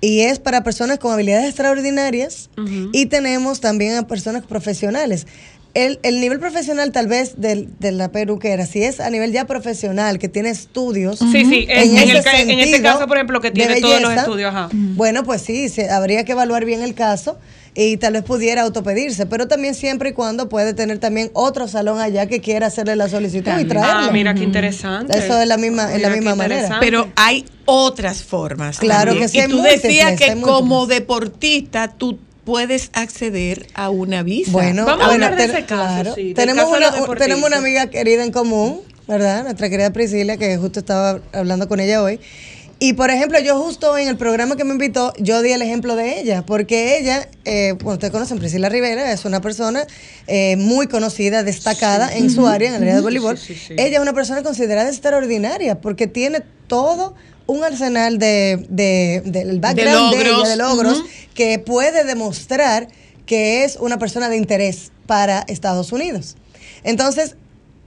[0.00, 2.50] Y es para personas con habilidades extraordinarias
[2.92, 5.26] y tenemos también a personas profesionales.
[5.74, 9.46] El, el nivel profesional tal vez del- de la peluquera, si es a nivel ya
[9.46, 11.18] profesional, que tiene estudios.
[11.18, 14.00] Sí, sí, en, el ca- en este sentido caso, por ejemplo, que de tiene todos
[14.00, 14.68] los estudios, ajá.
[14.72, 17.38] bueno, pues sí, se- habría que evaluar bien el caso
[17.74, 22.00] y tal vez pudiera autopedirse, pero también siempre y cuando puede tener también otro salón
[22.00, 24.08] allá que quiera hacerle la solicitud y traerlo.
[24.08, 25.16] Ah, mira qué interesante.
[25.16, 26.78] Eso es la misma, en la misma manera.
[26.80, 28.78] Pero hay otras formas.
[28.78, 29.26] Claro también.
[29.26, 32.18] que sí, Y tú múltiples, decías que como deportista tú
[32.48, 34.50] puedes acceder a una visa.
[34.52, 36.14] Bueno, Vamos a bueno, hablar de ese caso, claro.
[36.14, 39.44] sí, del tenemos, caso una, un- tenemos una amiga querida en común, ¿verdad?
[39.44, 42.18] Nuestra querida Priscila, que justo estaba hablando con ella hoy.
[42.80, 45.96] Y por ejemplo, yo justo en el programa que me invitó, yo di el ejemplo
[45.96, 49.84] de ella, porque ella, eh, bueno, ustedes conocen Priscila Rivera, es una persona
[50.28, 53.36] eh, muy conocida, destacada en su área, en el área de voleibol.
[53.36, 53.74] Sí, sí, sí.
[53.78, 57.16] Ella es una persona considerada extraordinaria, porque tiene todo
[57.46, 60.38] un arsenal de, de- del background de, logros.
[60.40, 61.08] ella, de logros, Ujú.
[61.34, 62.86] que puede demostrar
[63.26, 66.36] que es una persona de interés para Estados Unidos.
[66.84, 67.34] Entonces,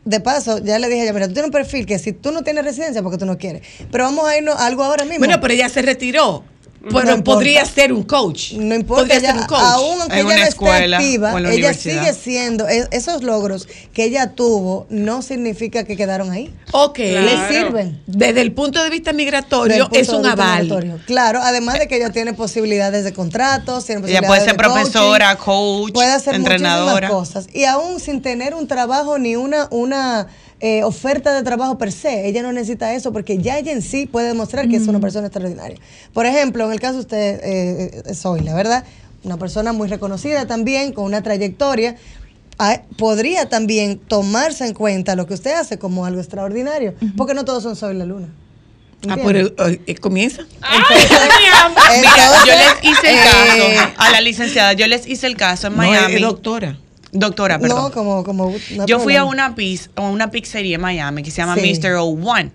[0.03, 2.31] de paso, ya le dije a ella, mira, tú tienes un perfil que si tú
[2.31, 3.61] no tienes residencia, porque tú no quieres.
[3.91, 5.19] Pero vamos a irnos a algo ahora mismo.
[5.19, 6.43] Bueno, pero ella se retiró.
[6.82, 7.23] No Pero importa.
[7.23, 8.53] podría ser un coach.
[8.53, 9.59] No importa, Podría ella- ser un coach.
[9.61, 12.67] aún aunque En ella una no escuela esté activa, o en la ella sigue siendo,
[12.67, 16.51] e- esos logros que ella tuvo no significa que quedaron ahí.
[16.71, 16.97] Ok.
[16.97, 18.01] Le sirven.
[18.07, 20.63] Desde el punto de vista migratorio, es un aval.
[20.63, 20.99] migratorio.
[21.05, 24.63] Claro, además de que ella tiene posibilidades de contratos, tiene Ella posibilidades puede ser de
[24.63, 27.09] coaching, profesora, coach, puede hacer entrenadora.
[27.09, 27.55] muchísimas cosas.
[27.55, 30.27] Y aún sin tener un trabajo ni una, una
[30.62, 34.05] eh, oferta de trabajo per se, ella no necesita eso porque ya ella en sí
[34.05, 35.78] puede demostrar que es una persona extraordinaria.
[36.14, 38.84] Por ejemplo, en el caso de usted, eh, eh, soy, la verdad,
[39.24, 41.95] una persona muy reconocida también, con una trayectoria.
[42.59, 47.43] ah, Podría también tomarse en cuenta lo que usted hace como algo extraordinario, porque no
[47.45, 48.28] todos son sol y la luna.
[49.07, 49.51] Ah, ¿Entiende?
[49.57, 50.43] pero eh, comienza.
[51.41, 55.68] Mira, yo les hice el Eh, caso a la licenciada, yo les hice el caso
[55.68, 56.22] en No, es Miami.
[56.22, 56.78] doctora.
[57.12, 57.84] Doctora, perdón.
[57.84, 58.53] No, como, como
[58.88, 61.62] Yo fui a una, piz- a una pizzería en Miami que se llama Sí.
[61.74, 61.95] Mr.
[61.97, 62.51] O1.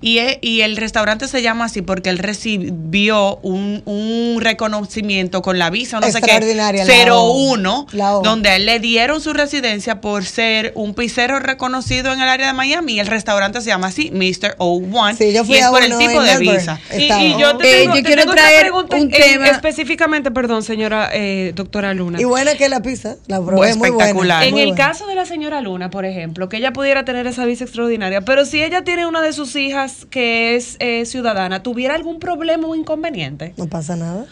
[0.00, 5.70] Y, y el restaurante se llama así porque él recibió un, un reconocimiento con la
[5.70, 7.32] visa, no sé qué, Extraordinaria, la O.
[7.54, 8.22] 01, La O.
[8.22, 12.48] donde a él le dieron su residencia por ser un pizzero reconocido en el área
[12.48, 12.94] de Miami.
[12.94, 14.56] Y el restaurante se llama así, Mr.
[14.58, 15.16] O1.
[15.16, 16.58] Sí, yo fui y es a por el tipo de Melbourne.
[16.58, 16.80] visa.
[16.96, 19.46] Y, y yo te Eh, tengo, yo te quiero tengo traer pregunta un en- tema-
[19.48, 22.20] específicamente, perdón, señora eh, doctora Luna.
[22.20, 24.04] Y buena que la pizza, la probé Pues muy buena.
[24.04, 24.42] espectacular.
[24.44, 24.86] En muy el buena.
[24.88, 28.44] caso de la señora Luna, por ejemplo, que ella pudiera tener esa visa extraordinaria, pero
[28.44, 32.74] si ella tiene una de sus hijas que es eh, ciudadana, ¿tuviera algún problema o
[32.74, 33.54] inconveniente?
[33.56, 34.26] No pasa nada.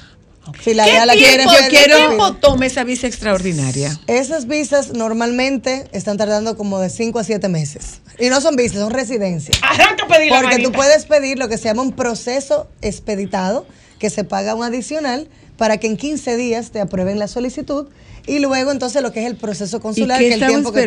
[0.63, 1.97] Si la ¿Qué hija la quiere, tiempo, puede ¿Qué pedir.
[1.97, 3.99] tiempo toma esa visa extraordinaria?
[4.07, 8.01] Esas visas normalmente están tardando como de 5 a 7 meses.
[8.19, 9.59] Y no son visas, son residencias.
[9.63, 13.67] Arranca a pedir la Porque tú puedes pedir lo que se llama un proceso expeditado,
[13.99, 17.87] que se paga un adicional para que en 15 días te aprueben la solicitud
[18.27, 20.85] y luego entonces lo que es el proceso ¿Y consular, qué que el tiempo que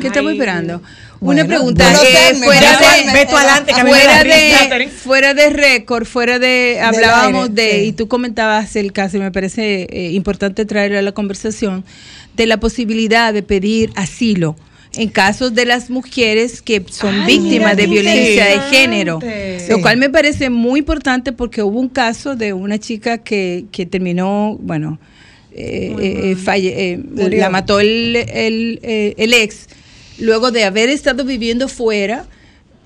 [0.00, 0.82] ¿Qué estamos esperando?
[1.20, 1.84] Bueno, Una pregunta.
[1.90, 7.86] eh, fuera de, adelante, fuera de, fuera de récord, fuera de, hablábamos aire, de, sí.
[7.88, 11.84] y tú comentabas el caso, y me parece eh, importante traerlo a la conversación,
[12.36, 14.54] de la posibilidad de pedir asilo
[14.94, 19.18] en casos de las mujeres que son Ay, víctimas mira de violencia de género.
[19.20, 19.66] Sí.
[19.70, 23.86] Lo cual me parece muy importante porque hubo un caso de una chica que, que
[23.86, 24.98] terminó, bueno,
[25.52, 27.00] eh, eh, falle- eh,
[27.36, 28.78] la mató el, el,
[29.18, 29.66] el ex,
[30.18, 32.26] luego de haber estado viviendo fuera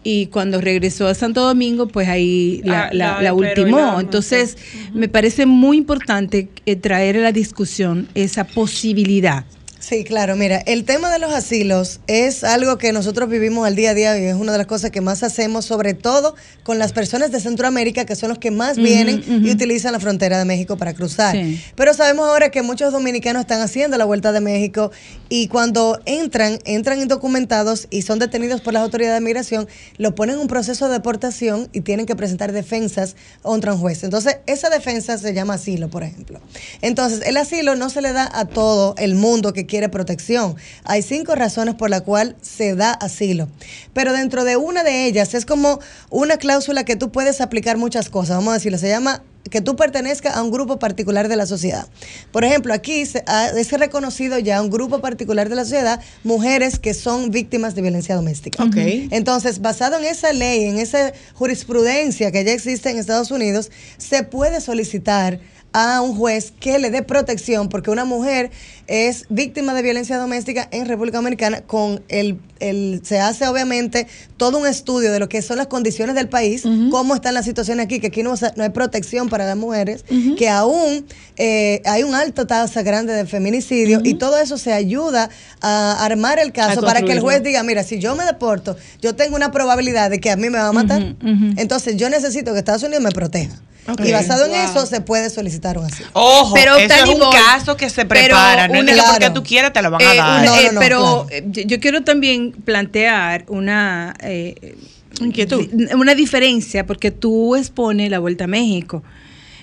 [0.04, 4.00] y cuando regresó a Santo Domingo, pues ahí la, Ah, la, la ultimó.
[4.00, 4.56] Entonces,
[4.92, 9.44] me parece muy importante eh, traer a la discusión esa posibilidad.
[9.82, 13.90] Sí, claro, mira, el tema de los asilos es algo que nosotros vivimos al día
[13.90, 16.92] a día y es una de las cosas que más hacemos, sobre todo con las
[16.92, 20.76] personas de Centroamérica, que son los que más vienen y utilizan la frontera de México
[20.76, 21.34] para cruzar.
[21.34, 21.60] Sí.
[21.74, 24.92] Pero sabemos ahora que muchos dominicanos están haciendo la vuelta de México
[25.28, 29.66] y cuando entran, entran indocumentados y son detenidos por las autoridades de migración,
[29.98, 34.04] lo ponen en un proceso de deportación y tienen que presentar defensas contra un juez.
[34.04, 36.40] Entonces, esa defensa se llama asilo, por ejemplo.
[36.82, 40.54] Entonces, el asilo no se le da a todo el mundo que quiere protección.
[40.84, 43.48] Hay cinco razones por las cuales se da asilo.
[43.94, 48.10] Pero dentro de una de ellas es como una cláusula que tú puedes aplicar muchas
[48.10, 48.36] cosas.
[48.36, 51.86] Vamos a decirlo, se llama que tú pertenezcas a un grupo particular de la sociedad.
[52.32, 56.78] Por ejemplo, aquí se, ha- es reconocido ya un grupo particular de la sociedad, mujeres
[56.78, 58.62] que son víctimas de violencia doméstica.
[59.10, 64.22] Entonces, basado en esa ley, en esa jurisprudencia que ya existe en Estados Unidos, se
[64.22, 65.40] puede solicitar
[65.72, 68.50] a un juez que le dé protección porque una mujer
[68.86, 74.06] es víctima de violencia doméstica en República Dominicana con el, el se hace obviamente
[74.36, 77.86] todo un estudio de lo que son las condiciones del país, cómo están las situaciones
[77.86, 80.04] aquí, que aquí no, no hay protección para las mujeres,
[80.36, 81.06] que aún
[81.36, 86.38] eh, hay un alto tasa grande de feminicidio y todo eso se ayuda a armar
[86.38, 89.52] el caso para que el juez diga, mira, si yo me deporto, yo tengo una
[89.52, 91.16] probabilidad de que a mí me va a matar.
[91.56, 93.60] Entonces yo necesito que Estados Unidos me proteja.
[94.04, 94.60] Y basado en Wow.
[94.60, 96.08] eso se puede solicitar un asilo.
[96.12, 98.68] Ojo, Pero, eso es un caso que se pero prepara.
[98.68, 100.40] No es que porque tú quieras te lo van Eh, a dar.
[100.42, 101.26] una- No, eh, no, no, pero claro.
[101.30, 104.76] eh, yo, quiero también plantear una eh,
[105.20, 109.02] di- una diferencia porque tú expones la vuelta a México.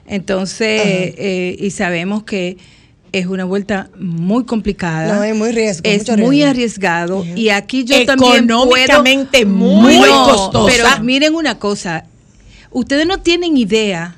[0.05, 0.81] Entonces,
[1.17, 2.57] eh, y sabemos que
[3.11, 5.15] es una vuelta muy complicada.
[5.15, 7.25] No, es muy riesgo, Es mucho muy arriesgado.
[7.35, 8.65] Y aquí yo también puedo...
[8.75, 10.71] Económicamente muy No, costosa.
[10.93, 12.05] Pero miren una cosa.
[12.71, 14.15] Ustedes no tienen idea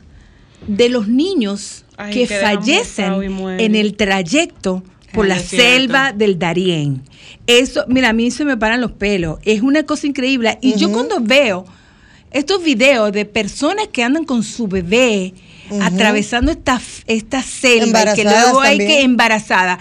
[0.68, 3.14] de los niños Ay, que fallecen
[3.60, 4.84] en el trayecto
[5.14, 7.04] por Ay, la selva del Darién.
[7.48, 9.40] Eso, mira, a mí se me paran los pelos.
[9.44, 10.58] Es una cosa increíble.
[10.62, 11.66] Y yo cuando veo
[12.32, 15.34] estos videos de personas que andan con su bebé
[15.82, 18.90] atravesando esta, esta selva y que luego hay también.
[18.90, 19.80] que embarazada.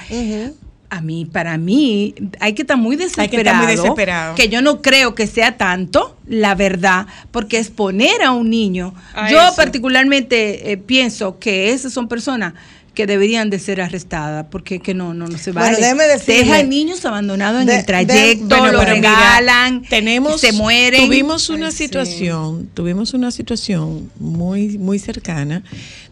[0.90, 3.22] A mí, para mí, hay que estar muy desesperado.
[3.22, 4.34] Hay que estar muy desesperado.
[4.34, 8.92] Que yo no creo que sea tanto, la verdad, porque exponer a un niño.
[9.14, 9.56] A yo eso.
[9.56, 12.54] particularmente eh, pienso que esas son personas
[12.94, 15.78] que deberían de ser arrestadas, porque que no, no, no se Bueno, vale.
[15.78, 19.82] déjeme decirle- Dejan niños abandonados en De- el trayecto, de- Bueno, lo pero mira, regalan,
[19.82, 21.06] tenemos, se mueren.
[21.06, 21.78] Tuvimos una Ay, sí.
[21.84, 25.62] situación, tuvimos una situación muy, muy cercana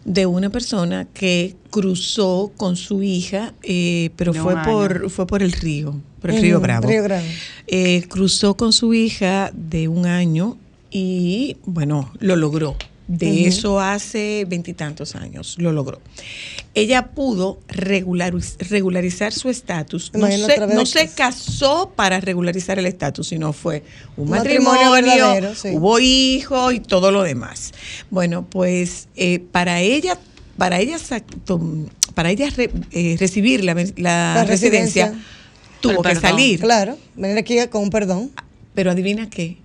[0.05, 4.63] de una persona que cruzó con su hija, eh, pero No, fue Ana.
[4.63, 6.87] por, fue por el río, por el río Bravo.
[6.87, 7.29] Río Grande.
[7.67, 10.57] Eh, cruzó con su hija de un año
[10.91, 12.75] y bueno, lo logró.
[13.09, 15.99] De eso hace veintitantos años, lo logró.
[16.75, 20.11] Ella pudo regulariz- regularizar su estatus.
[20.13, 20.83] No, se, no
[21.15, 23.81] casó para regularizar el estatus, sino fue
[24.15, 25.69] un matrimonio matrimonio, verdadero, sí.
[25.73, 27.71] hubo hijos y todo lo demás.
[28.11, 30.15] Bueno, pues eh, para ella,
[30.57, 30.97] para ella,
[32.13, 35.13] para ella re- eh, recibir la, la La residencia, residencia.
[35.81, 36.59] tuvo que salir.
[36.59, 38.29] Claro, venir aquí con un perdón.
[38.75, 39.57] Pero adivina qué,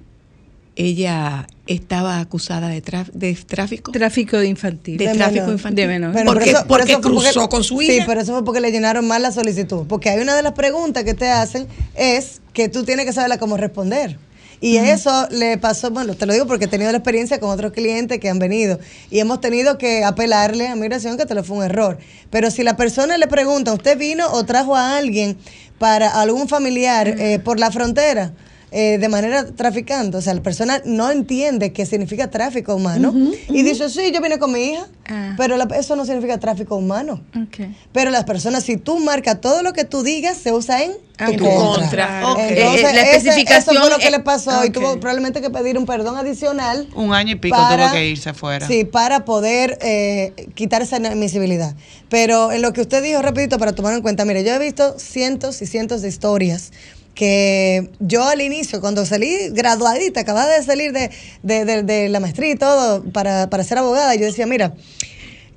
[0.77, 3.93] ella estaba acusada de, de tráfico.
[3.93, 4.97] Tráfico de infantil.
[4.99, 5.53] De De tráfico menor.
[5.55, 5.77] infantil.
[5.77, 6.12] De menor.
[6.12, 8.05] Bueno, porque pero eso- porque eso cruzó porque- con su Sí, hija.
[8.07, 9.87] pero eso fue porque le llenaron mal la solicitud.
[9.89, 13.39] Porque hay una de las preguntas que te hacen es que tú tienes que saberla
[13.39, 14.18] cómo responder.
[14.61, 17.72] Y eso le pasó, bueno, te lo digo porque he tenido la experiencia con otros
[17.72, 18.79] clientes que han venido
[19.11, 21.99] y hemos tenido que apelarle a migración que te lo fue un error.
[22.31, 25.37] Pero si la persona le pregunta, ¿usted vino o trajo a alguien
[25.79, 28.33] para algún familiar eh, por la frontera?
[28.77, 33.14] Eh, de manera traficando, o sea, la persona no entiende qué significa tráfico humano
[33.49, 35.35] y dice, sí, yo vine con mi hija, Ah.
[35.37, 37.22] pero la- eso no significa tráfico humano.
[37.41, 37.68] Ok.
[37.93, 41.25] Pero las personas, si tú marcas todo lo que tú digas, se usa en tu
[41.25, 42.22] En tu contra.
[42.22, 42.39] contra, ok.
[42.41, 44.75] Entonces, Eh, eh, la ese- especificación eso fue lo que le pasó y ok.
[44.75, 46.89] tuvo probablemente que pedir un perdón adicional.
[46.97, 48.66] Un año y pico para- tuvo que irse fuera.
[48.66, 51.77] Sí, para poder eh, quitar esa inadmisibilidad.
[52.09, 54.99] Pero en lo que usted dijo, repito, para tomar en cuenta, mire, yo he visto
[54.99, 56.72] cientos y cientos de historias
[57.14, 61.10] que yo al inicio, cuando salí graduadita, acababa de salir de,
[61.42, 64.74] de- de- de la maestría y todo para, para ser abogada, yo decía, mira,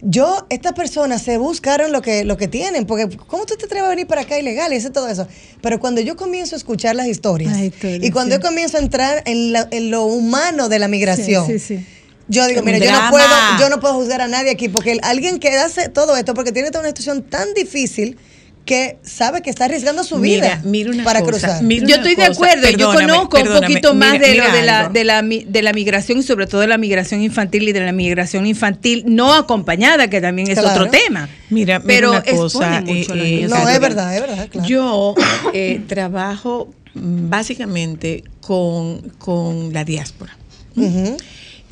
[0.01, 3.87] yo, estas personas se buscaron lo que, lo que tienen, porque ¿cómo tú te atreves
[3.87, 5.27] a venir para acá ilegal y hacer todo eso?
[5.61, 7.51] Pero cuando yo comienzo a escuchar las historias
[8.05, 11.57] y cuando yo comienzo a entrar en, la- en lo humano de la migración, Sí,
[11.57, 11.85] sí, sí.
[12.27, 13.25] yo digo, mira, yo no, puedo,
[13.59, 16.51] yo no puedo juzgar a nadie aquí, porque el- alguien que hace todo esto, porque
[16.51, 18.19] tiene toda una situación tan difícil
[18.68, 21.63] que sabe que está arriesgando su vida Mira, mira una para cosa, cruzar.
[21.63, 24.63] mira Yo estoy de acuerdo, yo conozco un poquito más mira- de mira lo de
[24.63, 27.80] la, de, la, de la migración y sobre todo de la migración infantil y de
[27.80, 30.82] la migración infantil no acompañada, que también es Claro.
[30.82, 31.28] otro tema.
[31.49, 33.47] Mira, mira pero una cosa, mucho eh, eh.
[33.49, 34.68] No, es verdad, es verdad, claro.
[34.68, 35.15] Yo
[35.53, 40.38] eh, trabajo básicamente con, con la diáspora.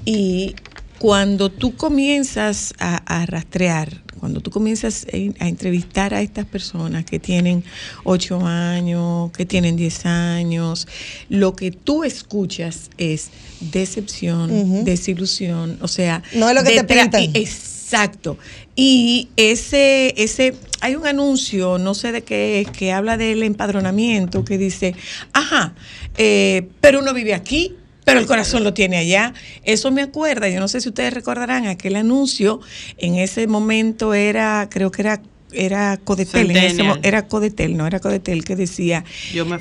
[0.05, 0.55] Y
[0.99, 7.19] cuando tú comienzas a, a rastrear, cuando tú comienzas a, entrevistar a estas personas que
[7.19, 7.63] tienen
[8.05, 10.87] 8 años, que tienen 10 años,
[11.29, 13.29] lo que tú escuchas es
[13.61, 17.21] decepción, desilusión, o sea, No es lo que te pintan.
[17.35, 18.39] Exacto.
[18.75, 24.43] Y ese, ese, hay un anuncio, no sé de qué es, que habla del empadronamiento,
[24.43, 24.95] que dice,
[25.33, 25.75] ajá,
[26.17, 27.75] eh, pero uno vive aquí,
[28.05, 29.33] pero el corazón lo tiene allá.
[29.63, 32.61] Eso me acuerda, yo no sé si ustedes recordarán aquel anuncio,
[32.97, 35.21] en ese momento era, creo que era
[35.57, 39.05] era Codetel, en ese era Codetel, no era Codetel que decía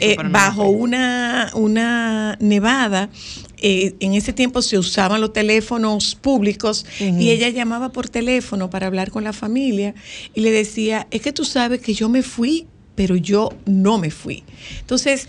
[0.01, 3.11] eh, bajo una, una nevada,
[3.59, 8.87] eh, en ese tiempo se usaban los teléfonos públicos y ella llamaba por teléfono para
[8.87, 9.95] hablar con la familia
[10.35, 14.11] y le decía, es que tú sabes que yo me fui, pero yo no me
[14.11, 14.45] fui.
[14.81, 15.29] Entonces,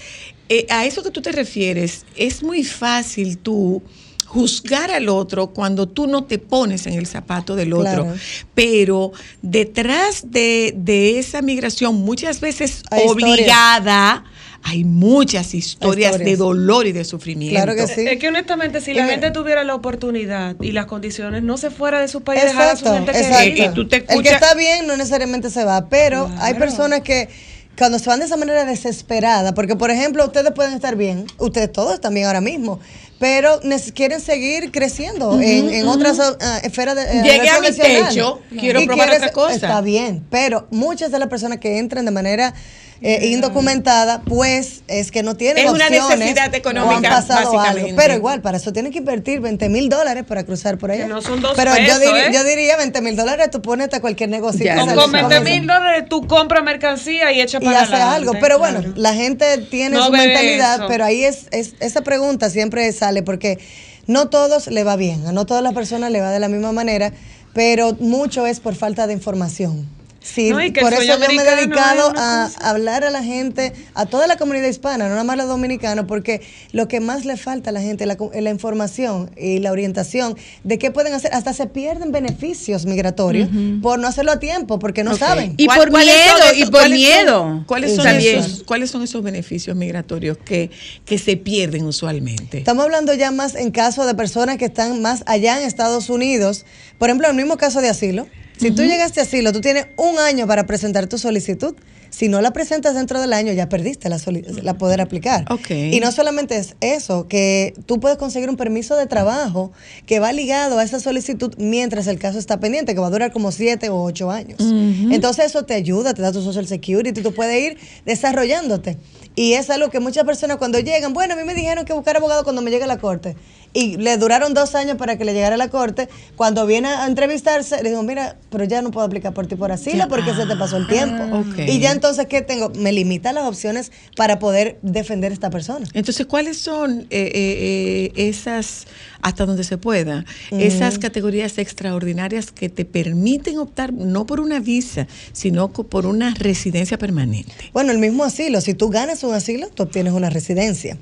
[0.50, 3.82] eh, a eso que tú te refieres, es muy fácil tú
[4.26, 8.04] juzgar al otro cuando tú no te pones en el zapato del otro.
[8.04, 8.14] Claro.
[8.54, 13.30] Pero detrás de, de esa migración, muchas veces Hay historias.
[13.40, 14.26] obligada,
[14.64, 16.32] hay muchas historias, historias.
[16.32, 17.72] de dolor y de sufrimiento.
[17.72, 21.56] Es que honestamente, si la Y me- gente tuviera la oportunidad y las condiciones, no
[21.58, 23.90] se fuera de su país y dejara a su Exacto, gente exacto.
[23.90, 24.14] querida.
[24.16, 27.30] El que está bien no necesariamente se va, pero hay personas que
[27.78, 31.72] cuando se van de esa manera desesperada, porque por ejemplo ustedes pueden estar bien, ustedes
[31.72, 32.80] todos están bien ahora mismo,
[33.20, 33.60] pero
[33.94, 38.84] quieren seguir creciendo en, en otras ah, esferas de eh, Llegué a mi techo, quiero
[38.86, 39.56] probar quieres- otra cosa.
[39.56, 42.54] Está bien, pero muchas de las personas que entran de manera
[43.02, 47.90] eh, indocumentada, pues es que no tienen Es una necesidad o han económica, pasado básicamente.
[47.90, 47.98] algo.
[47.98, 51.04] Pero igual, para eso tienen que invertir 20 mil dólares para cruzar por allá.
[51.04, 52.32] Que no son dos Pero yo, diría, ¿eh?
[52.34, 54.64] yo diría 20 mil dólares, tú pones a cualquier negocio.
[54.66, 58.34] Ya, con 20 mil dólares tú compras mercancía y echas y para hace adelante, algo.
[58.40, 58.94] Pero bueno, claro.
[58.96, 60.88] la gente tiene No su mentalidad, eso.
[60.88, 63.60] pero ahí es, es esa pregunta siempre sale porque
[64.08, 66.72] no todos le va bien, a no todas las personas le va de la misma
[66.72, 67.12] manera,
[67.54, 69.88] pero mucho es por falta de información.
[70.26, 73.74] Sí, No, y que por eso yo me he dedicado a hablar a la gente,
[73.94, 77.26] a toda la comunidad hispana, no nada más a los dominicanos, porque lo que más
[77.26, 81.32] le falta a la gente es la, información y la orientación de qué pueden hacer.
[81.32, 83.50] Hasta se pierden beneficios migratorios
[83.84, 85.54] por no hacerlo a tiempo, porque no saben.
[85.58, 87.64] Y ¿Cuál- por miedo, esos- y por son- miedo.
[87.68, 90.72] ¿Cuáles son, esos, ¿Cuáles son esos beneficios migratorios que,
[91.06, 92.58] que se pierden usualmente?
[92.58, 96.66] Estamos hablando ya más en caso de personas que están más allá en Estados Unidos.
[96.98, 98.26] Por ejemplo, el mismo caso de asilo.
[98.60, 101.76] Si tú llegaste a asilo, tú tienes un año para presentar tu solicitud.
[102.10, 104.18] Si no la presentas dentro del año, ya perdiste la,
[104.64, 105.44] la poder aplicar.
[105.52, 105.70] Ok.
[105.72, 109.74] Y no solamente es eso, que tú puedes conseguir un permiso de trabajo
[110.06, 113.34] que va ligado a esa solicitud mientras el caso está pendiente, que va a durar
[113.34, 114.60] como siete o ocho años.
[114.62, 118.98] Entonces eso te ayuda, te da tu social security, tú puedes ir desarrollándote.
[119.36, 122.16] Y es algo que muchas personas cuando llegan, bueno, a mí me dijeron que buscar
[122.16, 123.36] abogado cuando me llegue a la corte.
[123.76, 126.08] Y le duraron dos años para que le llegara a la corte.
[126.38, 129.74] Cuando viene a entrevistarse, le digo, mira, pero ya no puedo aplicar por ti por
[129.74, 131.22] asilo porque se te pasó el tiempo.
[131.40, 131.60] ok.
[131.68, 132.70] Y ya entonces, ¿qué tengo?
[132.70, 135.86] Me limita las opciones para poder defender a esta persona.
[135.94, 138.88] Entonces, ¿cuáles son eh, eh, eh, esas,
[139.22, 145.06] hasta donde se pueda, esas categorías extraordinarias que te permiten optar no por una visa,
[145.34, 147.52] sino por una residencia permanente?
[147.74, 148.62] Bueno, el mismo asilo.
[148.62, 150.98] Si tú ganas un asilo, tú obtienes una residencia.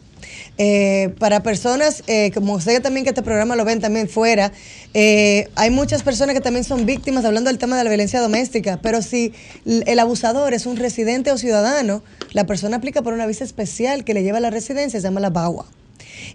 [0.57, 4.51] Eh, para personas, eh, como sé también que este programa lo ven también fuera,
[4.93, 8.79] eh, hay muchas personas que también son víctimas, hablando del tema de la violencia doméstica,
[8.81, 9.33] pero si
[9.65, 14.13] el abusador es un residente o ciudadano, la persona aplica por una visa especial que
[14.13, 15.65] le lleva a la residencia, se llama la BAWA.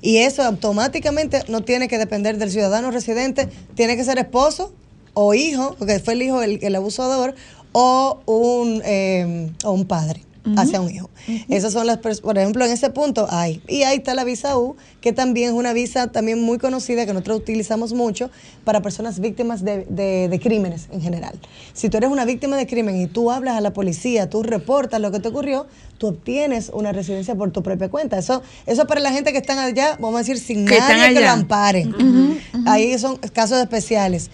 [0.03, 4.73] Y eso automáticamente no tiene que depender del ciudadano residente, tiene que ser esposo
[5.15, 7.35] o hijo, porque fue el hijo el, el abusador,
[7.73, 10.23] o un, eh, o un padre.
[10.57, 11.11] Hacia un hijo.
[11.49, 13.61] Esas son las, por ejemplo, en ese punto hay.
[13.69, 17.13] Y ahí está la visa U, que también es una visa también muy conocida que
[17.13, 18.31] nosotros utilizamos mucho
[18.65, 21.39] para personas víctimas de, de- de crímenes en general.
[21.75, 25.01] Si tú eres una víctima de crimen y tú hablas a la policía, tú reportas
[25.01, 25.67] lo que te ocurrió,
[25.99, 28.19] tú obtienes una residencia por tu propia cuenta.
[28.19, 31.21] Eso, eso para la gente que están allá, vamos a decir, sin Que nadie que
[31.21, 31.87] lo ampare.
[32.67, 34.31] Ahí son casos especiales.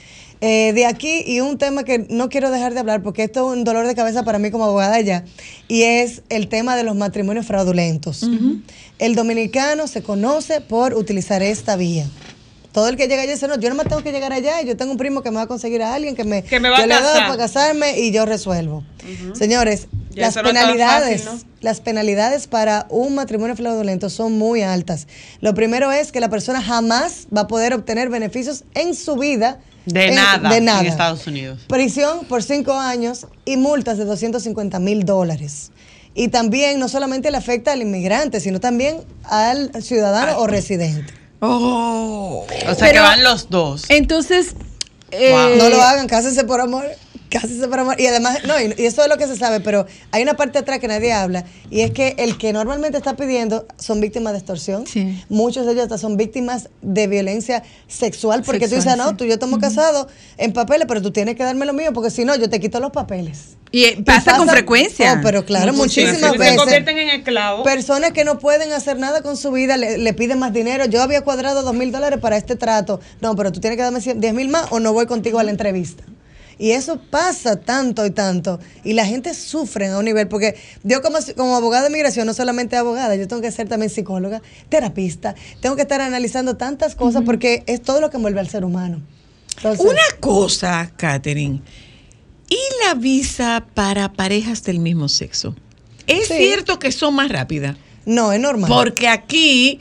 [0.47, 3.57] Eh, de aquí, y un tema que no quiero dejar de hablar, porque esto es
[3.57, 5.25] un dolor de cabeza para mí como abogada ya,
[5.69, 8.27] y es el tema de los matrimonios fraudulentos.
[8.99, 12.07] El dominicano se conoce por utilizar esta vía.
[12.73, 14.77] Todo el que llega allá dice, no, yo no me tengo que llegar allá, yo
[14.77, 16.77] tengo un primo que me va a conseguir a alguien que me, Que me va
[16.79, 17.27] yo a le doy casar.
[17.27, 18.83] para casarme y yo resuelvo.
[19.35, 21.51] Señores, Ya las no penalidades, fácil, ¿no?
[21.61, 25.07] las penalidades para un matrimonio fraudulento son muy altas.
[25.41, 29.61] Lo primero es que la persona jamás va a poder obtener beneficios en su vida.
[29.87, 30.81] De en- nada, de nada.
[30.81, 31.61] en Estados Unidos.
[31.69, 35.71] Prisión por cinco años y multas de 250 mil dólares.
[36.15, 41.13] Y también no solamente le afecta al inmigrante, sino también al ciudadano o residente.
[41.41, 42.47] Oh.
[42.69, 43.85] O sea que van los dos.
[43.89, 44.55] Entonces,
[45.13, 45.57] Wow.
[45.59, 46.85] No lo hagan, cásense por amor.
[47.39, 48.01] Amor.
[48.01, 50.59] Y además, no, y, y eso es lo que se sabe, pero hay una parte
[50.59, 54.39] atrás que nadie habla, y es que el que normalmente está pidiendo son víctimas de
[54.39, 54.85] extorsión.
[55.29, 59.17] Muchos de ellos hasta son víctimas de violencia sexual, porque tú Sexual, dices, no, sí.
[59.17, 60.07] tú y yo estamos casados
[60.37, 62.81] en papeles, pero tú tienes que darme lo mío, porque si no, yo te quito
[62.81, 63.57] los papeles.
[63.71, 65.15] Y eh, pasa con frecuencia.
[65.15, 66.57] Oh, pero claro, muchísimas Se veces.
[66.57, 67.65] convierten en esclavos.
[67.65, 70.85] Personas que no pueden hacer nada con su vida le, le piden más dinero.
[70.85, 73.01] Yo había cuadrado dos mil dólares para este trato.
[73.21, 75.43] No, pero tú tienes que darme 100 10 mil más o no voy contigo a
[75.43, 76.05] la entrevista.
[76.59, 78.61] Y eso pasa tanto y tanto.
[78.85, 82.35] Y la gente sufre a un nivel, porque yo como, como abogada de migración, no
[82.35, 87.23] solamente abogada, yo tengo que ser también psicóloga, terapista, tengo que estar analizando tantas cosas
[87.25, 89.03] porque es todo lo que envuelve al ser humano.
[89.57, 91.61] Entonces, Una cosa, Catherine.
[92.49, 95.55] ¿Y la visa para parejas del mismo sexo?
[96.07, 96.35] ¿Es Sí.
[96.37, 97.77] cierto que son más rápidas?
[98.07, 98.69] No, es normal.
[98.69, 99.79] Porque aquí,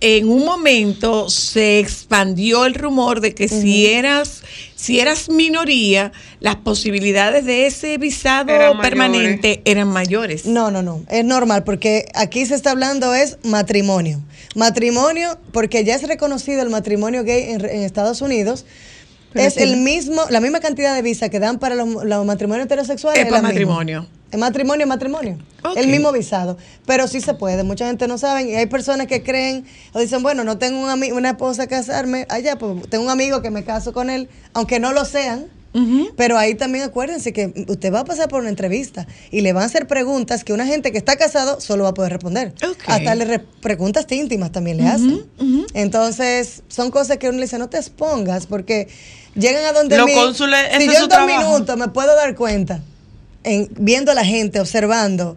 [0.00, 4.42] en un momento, se expandió el rumor de que si eras,
[4.82, 6.10] si eras minoría,
[6.40, 8.90] las posibilidades de ese visado Eran mayores.
[8.90, 10.44] permanente eran mayores.
[10.44, 11.04] No, no, no.
[11.08, 14.20] Es normal porque aquí se está hablando es matrimonio.
[14.56, 18.66] Matrimonio, porque ya es reconocido el matrimonio gay en, en Estados Unidos.
[19.32, 19.60] Pero es sí.
[19.60, 23.24] el mismo, la misma cantidad de visa que dan para los, los matrimonios heterosexuales.
[23.24, 24.08] Es la para misma.
[24.38, 24.84] Matrimonio.
[24.84, 25.38] Es matrimonio, matrimonio.
[25.62, 25.76] Ok.
[25.76, 26.56] El mismo visado.
[26.86, 27.62] Pero sí se puede.
[27.64, 28.42] Mucha gente no sabe.
[28.44, 32.26] Y hay personas que creen o dicen, bueno, no tengo un una esposa a casarme
[32.28, 35.46] allá, pues tengo un amigo que me caso con él, aunque no lo sean.
[36.18, 39.62] Pero ahí también acuérdense que usted va a pasar por una entrevista y le van
[39.62, 42.52] a hacer preguntas que una gente que está casado solo va a poder responder.
[42.86, 45.24] Hasta le re- preguntas íntimas también le hacen.
[45.72, 48.88] Entonces, son cosas que uno le dice, no te expongas porque
[49.34, 50.14] llegan a donde Los mí.
[50.14, 51.52] cónsules, si yo en dos trabajo.
[51.52, 52.82] minutos me puedo dar cuenta,
[53.44, 55.36] en, viendo a la gente, observando.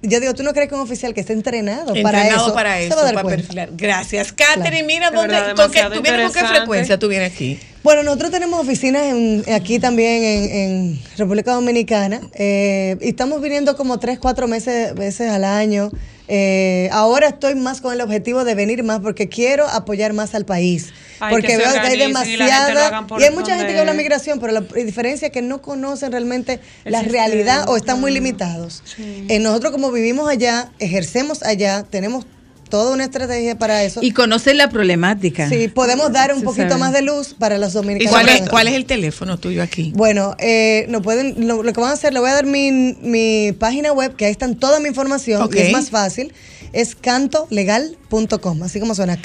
[0.00, 2.76] Yo digo, ¿tú no crees que un oficial que esté entrenado, para Entrenado eso para
[2.78, 3.42] se eso, va a dar para cuenta?
[3.42, 3.68] perfilar.
[3.72, 4.32] Gracias.
[4.32, 6.56] Catherine, mira, De ¿dónde, verdad, con qué, demasiado tú vienes con qué interesante.
[6.60, 7.58] frecuencia tú vienes aquí?
[7.82, 13.76] Bueno, nosotros tenemos oficinas en- aquí también en, en República Dominicana eh, y estamos viniendo
[13.76, 15.90] como tres, cuatro meses, veces al año.
[16.28, 20.44] Eh, ahora estoy más con el objetivo de venir más porque quiero apoyar más al
[20.44, 20.92] país.
[21.20, 23.06] Ay, porque que veo que hay y demasiada...
[23.18, 26.60] Y hay mucha gente que habla migración, pero la diferencia es que no conocen realmente
[26.84, 28.82] El la sistema, realidad o están muy limitados.
[28.98, 32.26] Eh, nosotros como vivimos allá, ejercemos allá, tenemos
[32.68, 34.00] toda una estrategia para eso.
[34.02, 35.48] Y conocer la problemática.
[35.48, 36.80] Sí, podemos dar un Se poquito sabe.
[36.80, 38.12] más de luz para los ¿Y dominicanos.
[38.12, 39.92] cuál es, cuál es el teléfono tuyo aquí?
[39.96, 42.70] Bueno, eh, no pueden, lo, lo que van a hacer, le voy a dar mi,
[42.72, 45.54] mi página web, que ahí están toda mi información, Ok.
[45.56, 46.32] y es más fácil,
[46.72, 49.20] es cantolegal.com, así como suena,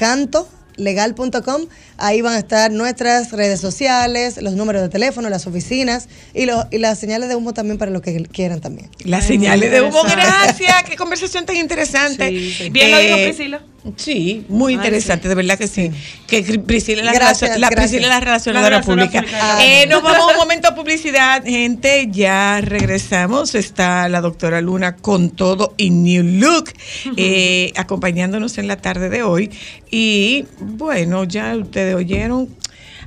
[0.75, 1.65] cantolegal.com,
[1.97, 6.67] ahí van a estar nuestras redes sociales, los números de teléfono, las oficinas, y, lo-
[6.71, 8.89] y las señales de humo también para lo que quieran también.
[9.03, 10.83] Las señales de humo, gracias.
[10.89, 12.29] Qué conversación tan interesante.
[12.71, 13.61] Bien lo dijo Eh, Priscila.
[13.97, 15.91] Sí, muy Ay, interesante, de verdad que sí.
[16.25, 17.69] Que Priscila es la, Gracias, relacion- la.
[17.69, 19.21] Priscila la relacionadora La relacionadora pública.
[19.21, 19.63] pública.
[19.63, 22.07] Eh, nos vamos a un momento a publicidad, gente.
[22.09, 23.55] Ya regresamos.
[23.55, 26.71] Está la doctora Luna con todo y New Look,
[27.17, 29.51] eh, acompañándonos en la tarde de hoy.
[29.91, 32.49] Y bueno, ya ustedes oyeron.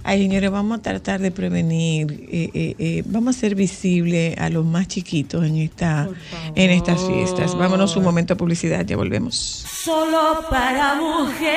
[0.08, 4.48] Ay, señores, vamos a tratar de prevenir, eh, eh, eh, vamos a ser visibles a
[4.50, 6.08] los más chiquitos en esta,
[6.54, 7.56] en estas fiestas.
[7.56, 9.34] Vámonos un momento a publicidad, ya volvemos.
[9.34, 11.56] Solo para mujeres.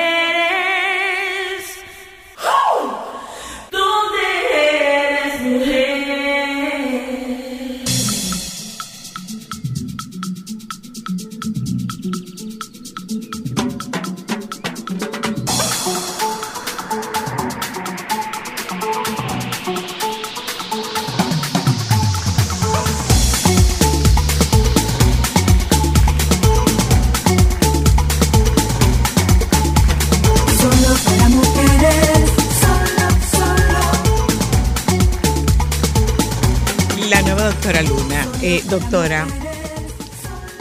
[2.42, 3.09] ¿Dónde
[38.42, 39.26] Eh, doctora,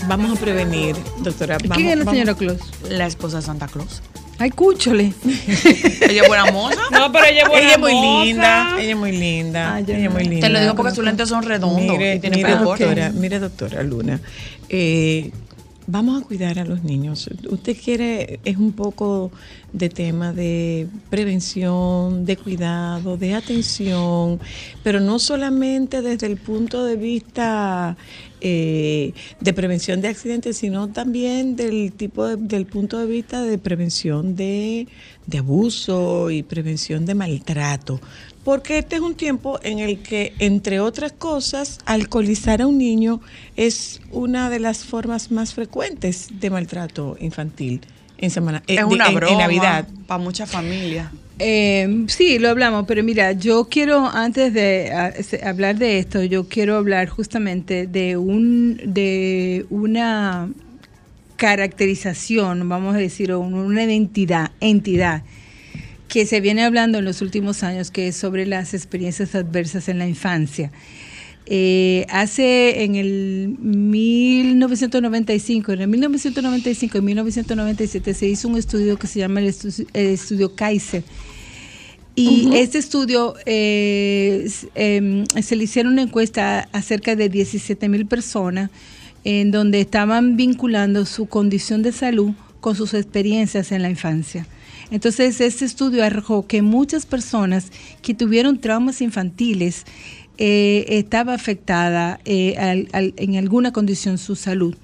[0.07, 1.57] vamos a prevenir, doctora.
[1.61, 2.59] Vamos, ¿Quién es la vamos- señora Claus?
[2.89, 4.01] La esposa de Santa Claus.
[4.37, 5.13] Ay, cúchole.
[6.01, 6.77] Ella es buena moza.
[6.91, 8.23] No, pero ella es buena Ella es muy moza.
[8.25, 10.11] linda, ella es muy linda, yo ella es no.
[10.11, 10.47] muy linda.
[10.47, 13.83] Te lo digo porque sus lentes son redondos Mire, y tiene mire, doctora, mire, doctora
[13.83, 14.19] Luna,
[14.69, 15.31] eh,
[15.91, 17.29] vamos a cuidar a los niños.
[17.49, 19.31] Usted quiere, es un poco
[19.73, 24.39] de tema de prevención, de cuidado, de atención,
[24.83, 27.97] pero no solamente desde el punto de vista
[28.41, 33.57] eh, de prevención de accidentes, sino también del tipo de- del punto de vista de
[33.57, 34.87] prevención de,
[35.27, 37.99] de abuso y prevención de maltrato.
[38.49, 43.21] Porque este es un tiempo en el que, entre otras cosas, alcoholizar a un niño
[43.55, 47.81] es una de las formas más frecuentes de maltrato infantil
[48.17, 49.87] en semana eh, Es de- una en- en broma Navidad.
[50.07, 51.11] para muchas familias.
[51.37, 54.91] Eh, sí, lo hablamos, pero mira, yo quiero, antes de
[55.45, 60.49] hablar de esto, yo quiero hablar justamente de un de una
[61.35, 65.21] caracterización, vamos a decir, o una identidad, entidad
[66.09, 69.99] que se viene hablando en los últimos años, que es sobre las experiencias adversas en
[69.99, 70.71] la infancia.
[71.45, 79.07] Eh, hace en el 1995, en el 1995 y 1997 se hizo un estudio que
[79.07, 81.03] se llama el estu- el estudio Kaiser.
[82.15, 88.05] Y este estudio eh, em, se le hicieron una encuesta a cerca de 17 mil
[88.07, 88.69] personas
[89.23, 94.45] en donde estaban vinculando su condición de salud con sus experiencias en la infancia.
[94.91, 97.71] Entonces, este estudio arrojó que muchas personas
[98.01, 99.85] que tuvieron traumas infantiles
[100.37, 102.55] eh, estaba afectada eh,
[102.93, 104.75] en alguna condición su salud.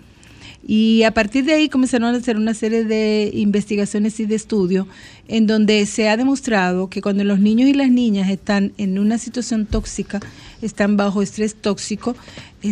[0.68, 4.88] Y a partir de ahí comenzaron a hacer una serie de investigaciones y de estudios
[5.28, 9.20] en donde se ha demostrado que cuando los niños y las niñas están en una
[9.20, 10.20] situación tóxica,
[10.64, 12.16] están bajo estrés tóxico,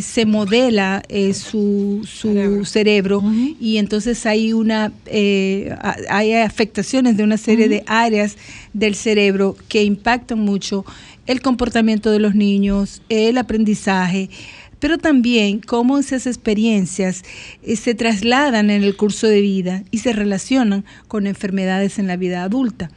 [0.02, 3.24] se modela eh, su, su cerebro,
[3.60, 5.76] y entonces hay una eh,
[6.10, 8.38] hay afectaciones de una serie de áreas
[8.74, 10.86] del cerebro que impactan mucho
[11.28, 14.30] el comportamiento de los niños, el aprendizaje,
[14.80, 17.24] pero también cómo esas experiencias
[17.62, 22.18] eh, se trasladan en el curso de vida y se relacionan con enfermedades en la
[22.18, 22.90] vida adulta.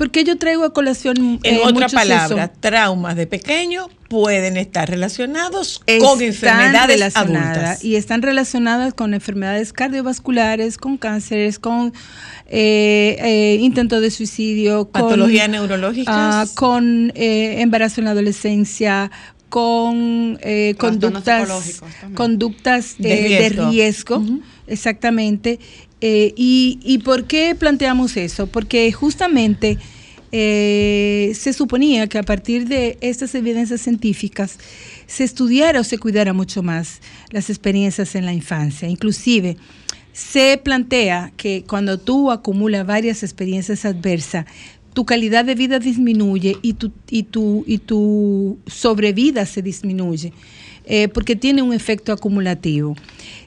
[0.00, 1.60] Porque yo traigo a colación En eh,
[1.92, 2.50] palabras, eso.
[2.58, 7.84] traumas de pequeño pueden estar relacionados con enfermedades adultas.
[7.84, 11.92] y están relacionadas con enfermedades cardiovasculares, con cánceres, con
[12.46, 16.14] eh, eh, intentos de suicidio, con Patologías neurológicas.
[16.16, 19.10] ah, con eh, embarazo en la adolescencia,
[19.50, 21.82] con eh, conductas,
[22.14, 24.18] conductas De eh, de riesgo.
[24.20, 24.24] riesgo,
[24.66, 25.58] exactamente.
[26.00, 28.46] Eh, y, ¿Y por qué planteamos eso?
[28.46, 29.78] Porque justamente
[30.32, 34.58] eh, se suponía que a partir de estas evidencias científicas
[35.06, 38.88] se estudiara o se cuidara mucho más las experiencias en la infancia.
[38.88, 39.56] Inclusive
[40.12, 44.46] se plantea que cuando tú acumulas varias experiencias adversas,
[44.92, 50.32] tu calidad de vida disminuye y tu, y tu, y tu sobrevida se disminuye,
[50.84, 52.96] eh, porque tiene un efecto acumulativo.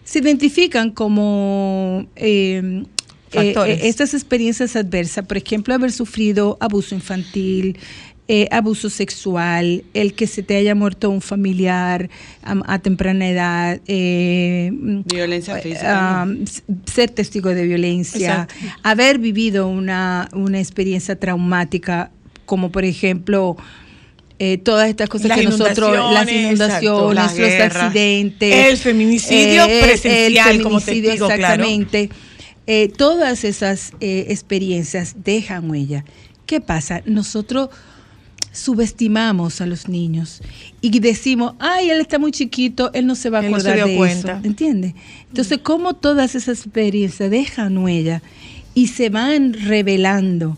[0.04, 2.84] Se identifican como eh, eh,
[3.32, 3.82] Factores.
[3.82, 7.78] eh, estas experiencias adversas, por ejemplo, haber sufrido abuso infantil,
[8.28, 12.10] eh, abuso sexual, el que se te haya muerto un familiar
[12.42, 14.72] am- a, temprana edad, eh,
[15.06, 16.28] Violencia física.
[16.86, 18.56] ser testigo de violencia, Exacto.
[18.84, 22.12] haber vivido una, una experiencia traumática,
[22.46, 23.58] como por ejemplo
[24.46, 30.82] eh, todas estas cosas Las que nosotros, las inundaciones, los accidentes, el feminicidio presencial como
[30.82, 31.64] feminicidio, testigo, claro.
[31.64, 32.10] exactamente.
[32.68, 36.04] Eh, todas esas eh, experiencias dejan huella.
[36.46, 37.02] ¿Qué pasa?
[37.06, 37.70] Nosotros
[38.52, 40.42] subestimamos a los niños
[40.82, 43.70] y decimos, ay, él está muy chiquito, él no se va a Él no se
[43.70, 44.34] acordar dio de cuenta.
[44.34, 44.46] eso.
[44.46, 44.94] ¿Entiendes?
[45.30, 48.22] Entonces, cómo todas esas experiencias dejan huella
[48.74, 50.58] y se van revelando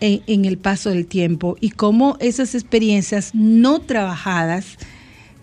[0.00, 4.78] en, en el paso del tiempo y cómo esas experiencias no trabajadas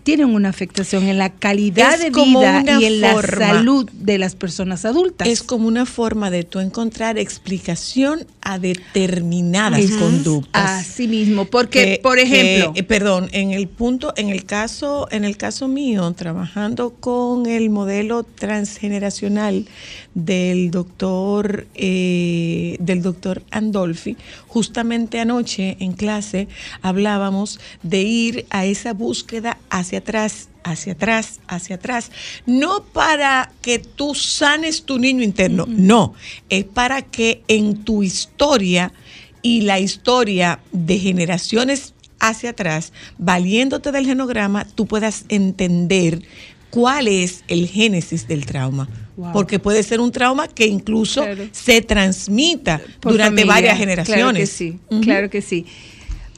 [0.04, 4.34] tienen una afectación en la calidad Es de vida y en la salud de las
[4.36, 5.28] personas adultas.
[5.28, 9.98] Es como una forma de tú encontrar explicación a determinadas Ujú.
[9.98, 10.80] conductas.
[10.88, 15.26] Así mismo, porque, Que- por ejemplo, eh, perdón, en el punto, en el caso, en
[15.26, 19.66] el caso mío, trabajando con el modelo transgeneracional
[20.14, 24.16] del doctor, eh, del doctor Andolfi,
[24.46, 26.48] justamente anoche en clase
[26.82, 32.10] hablábamos de ir a esa búsqueda hacia atrás hacia atrás, hacia atrás,
[32.44, 36.14] no para que tú sanes tu niño interno, no,
[36.50, 38.92] es para que en tu historia
[39.40, 46.22] y la historia de generaciones hacia atrás, valiéndote del genograma, tú puedas entender
[46.70, 48.88] cuál es el génesis del trauma.
[49.18, 49.32] Wow.
[49.32, 51.44] Porque puede ser un trauma que incluso Claro.
[51.50, 53.74] se transmita Por durante familia.
[53.74, 54.04] varias Claro que
[54.46, 54.62] generaciones.
[55.02, 55.66] claro que sí.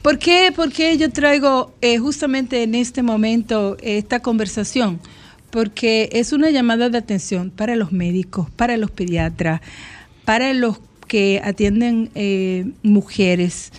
[0.01, 4.99] ¿Por qué, por qué yo traigo eh, justamente en este momento esta conversación?
[5.51, 9.61] Porque es una llamada de atención para los médicos, para los pediatras,
[10.25, 13.71] para los que atienden eh, mujeres,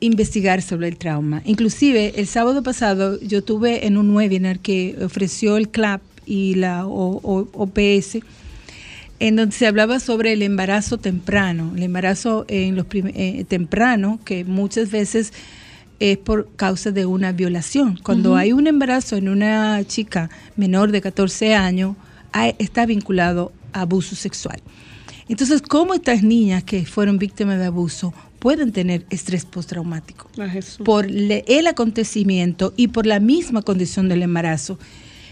[0.00, 1.40] investigar sobre el trauma.
[1.46, 6.86] Inclusive el sábado pasado yo tuve en un webinar que ofreció el CLAP y la
[6.86, 8.20] O- O- OPS
[9.18, 14.44] en donde se hablaba sobre el embarazo temprano, el embarazo en los eh, temprano, que
[14.44, 15.32] muchas veces
[16.00, 17.98] es por causa de una violación.
[18.02, 21.96] Cuando hay un embarazo en una chica menor de 14 años,
[22.32, 24.60] hay- está vinculado a abuso sexual.
[25.30, 30.28] Entonces, ¿cómo estas niñas que fueron víctimas de abuso pueden tener estrés postraumático?
[30.84, 34.78] por le- el acontecimiento y por la misma condición del embarazo.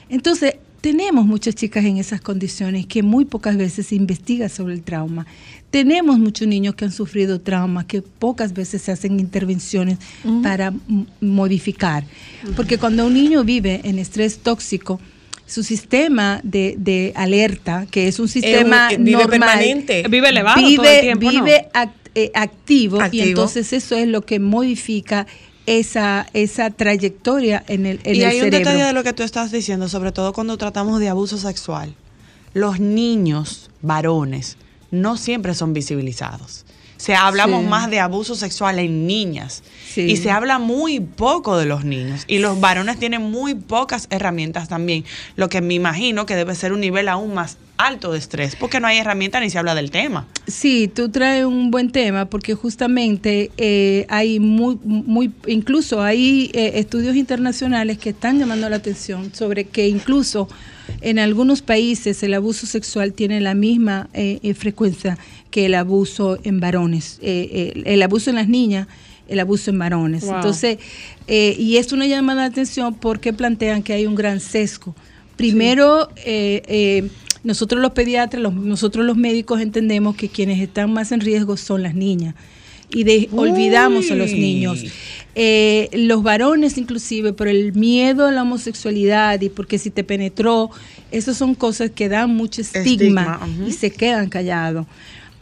[0.09, 0.55] Entonces,
[0.85, 5.27] tenemos muchas chicas en esas condiciones que muy pocas veces se investiga sobre el trauma.
[5.71, 9.97] Tenemos muchos niños que han sufrido traumas, que pocas veces se hacen intervenciones
[10.43, 10.75] para
[11.23, 12.05] modificar.
[12.55, 15.01] Porque cuando un niño vive en estrés tóxico,
[15.47, 20.05] su sistema de, de alerta, que es un sistema eh, vive normal, permanente.
[20.11, 21.45] Vive elevado todo el vive, tiempo, ¿no?
[21.45, 23.25] vive act- eh, activo, Activo.
[23.25, 25.27] y entonces eso es lo que modifica
[25.67, 29.23] esa, esa trayectoria en el, en y el hay un detalle de lo que tú
[29.23, 31.95] estás diciendo, sobre todo cuando tratamos de abuso sexual.
[32.53, 34.57] Los niños varones
[34.91, 36.64] no siempre son visibilizados.
[37.05, 37.69] Se hablamos Sí.
[37.69, 39.63] más de abuso sexual en niñas
[39.93, 40.03] Sí.
[40.03, 44.69] y se habla muy poco de los niños y los varones tienen muy pocas herramientas
[44.69, 45.05] también,
[45.37, 48.81] lo que me imagino que debe ser un nivel aún más alto de estrés porque
[48.81, 50.27] no hay herramienta ni se habla del tema.
[50.47, 56.73] Sí, tú traes un buen tema porque justamente eh, hay muy, muy, incluso hay eh,
[56.77, 60.49] estudios internacionales que están llamando la atención sobre que incluso
[61.01, 65.19] en algunos países el abuso sexual tiene la misma eh, eh, frecuencia
[65.51, 68.87] que el abuso en varones, eh, el abuso en las niñas,
[69.29, 70.25] el abuso en varones.
[70.25, 70.37] Wow.
[70.37, 70.79] Entonces,
[71.29, 74.95] eh, y es una llamada de atención porque plantean que hay un gran sesgo.
[75.37, 76.09] Primero,
[77.43, 81.83] nosotros los pediatras, los- nosotros los médicos entendemos que quienes están más en riesgo son
[81.83, 82.35] las niñas
[82.91, 84.83] y de- olvidamos a los niños.
[85.37, 90.71] Eh, los varones inclusive por el miedo a la homosexualidad y porque si te penetró,
[91.11, 94.87] esas son cosas que dan mucho estigma, y se quedan callados.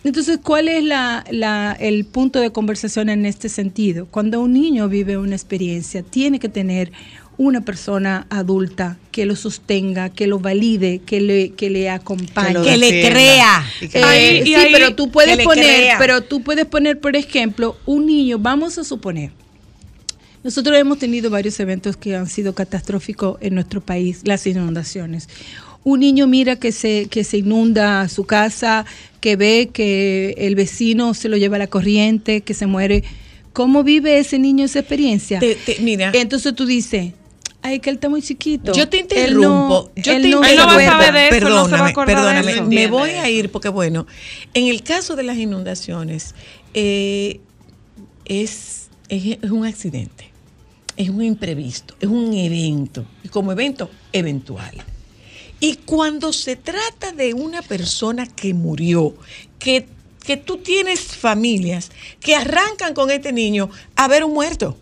[0.05, 4.07] Entonces, ¿cuál es la, la- el punto de conversación en este sentido?
[4.11, 6.91] Cuando un niño vive una experiencia, tiene que tener
[7.39, 12.55] una persona adulta que lo sostenga, que lo valide, que le, que le acompañe.
[12.55, 13.65] Que Que le crea.
[13.81, 15.99] Y que Eh, lo Ahí- y sí, ahí- pero tú puedes le poner, crea.
[15.99, 19.31] pero tú puedes poner, por ejemplo, un niño, vamos a suponer,
[20.45, 25.29] nosotros hemos tenido varios eventos que han sido catastróficos en nuestro país, las inundaciones.
[25.85, 28.85] Un niño mira que se, que se inunda su casa,
[29.21, 33.03] que ve que el vecino se lo lleva a la corriente, que se muere.
[33.53, 35.41] ¿Cómo vive ese niño esa experiencia?
[35.81, 36.11] mira.
[36.15, 37.13] Entonces tú dices,
[37.63, 38.73] ay, que él está muy chiquito.
[38.73, 39.91] Yo te Él interrumpo.
[39.95, 40.71] no- yo él te no interrumpo.
[40.73, 41.29] se acuerda.
[41.31, 42.53] Perdóname, perdóname.
[42.53, 42.65] eso.
[42.67, 44.07] Me voy a ir porque, bueno,
[44.55, 46.35] en el caso de las inundaciones,
[46.75, 47.41] eh,
[48.25, 50.31] es, es, es un accidente,
[50.97, 53.05] es un imprevisto, es un evento.
[53.23, 54.73] Y como evento, eventual.
[55.61, 59.15] Y cuando se trata de una persona que murió,
[59.59, 59.87] que,
[60.25, 61.91] que tú tienes familias
[62.21, 64.77] que arrancan con este niño a ver un muerto.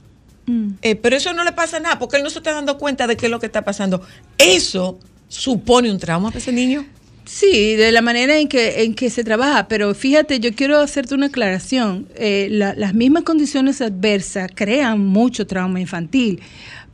[0.82, 3.16] Eh, pero eso no le pasa nada porque él no se está dando cuenta de
[3.16, 4.02] qué es lo que está pasando.
[4.36, 6.84] Eso supone un trauma para ese niño.
[7.32, 11.14] Sí, de la manera en que, en que se trabaja, pero fíjate, yo quiero hacerte
[11.14, 12.08] una aclaración.
[12.16, 16.40] Eh, la- las mismas condiciones adversas crean mucho trauma infantil.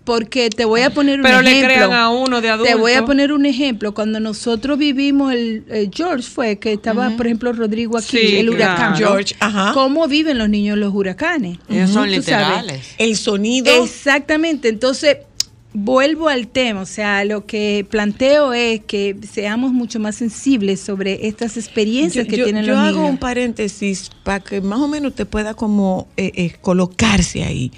[0.04, 1.68] Porque te voy a poner un Pero le ejemplo.
[1.74, 3.06] crean a uno de Te voy a adulto.
[3.06, 3.92] poner un ejemplo.
[3.92, 8.46] Cuando nosotros vivimos, el, el George fue, que estaba, por ejemplo, Rodrigo aquí, Sí, el
[8.54, 8.74] claro.
[8.74, 8.96] huracán.
[8.96, 9.72] George, ajá.
[9.74, 11.58] ¿Cómo viven los niños los huracanes?
[11.68, 12.94] Ellos son literales.
[12.98, 13.82] El sonido.
[13.82, 14.68] Exactamente.
[14.68, 15.16] Entonces,
[15.78, 16.81] vuelvo al tema.
[16.81, 22.31] O sea, lo que planteo es que seamos mucho más sensibles sobre estas experiencias Yo,
[22.31, 23.11] que yo- tienen yo los hago niños.
[23.11, 27.73] un paréntesis para que más o menos usted pueda como eh, eh, colocarse ahí.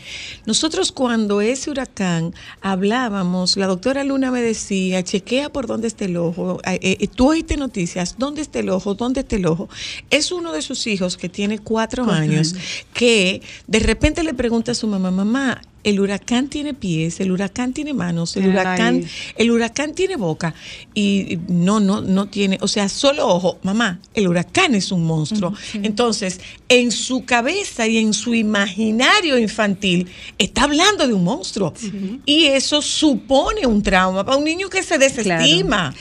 [0.47, 6.17] Nosotros cuando ese huracán hablábamos, la doctora Luna me decía, chequea por dónde está el
[6.17, 9.69] ojo, eh, eh, tú oíste noticias, dónde está el ojo, dónde está el ojo.
[10.11, 12.55] Es uno de sus hijos que tiene cuatro Cuatro años años.
[12.95, 17.73] que de repente le pregunta a su mamá, mamá, el huracán tiene pies, el huracán
[17.73, 19.05] tiene manos, el huracán,
[19.37, 20.55] el huracán tiene boca
[20.95, 25.55] y no, no, no tiene, o sea, solo ojo, mamá, el huracán es un monstruo.
[25.75, 31.73] Entonces, en su cabeza y en su imaginario infantil está hablando de un monstruo.
[32.27, 35.95] Y eso supone un trauma para un niño que se desestima.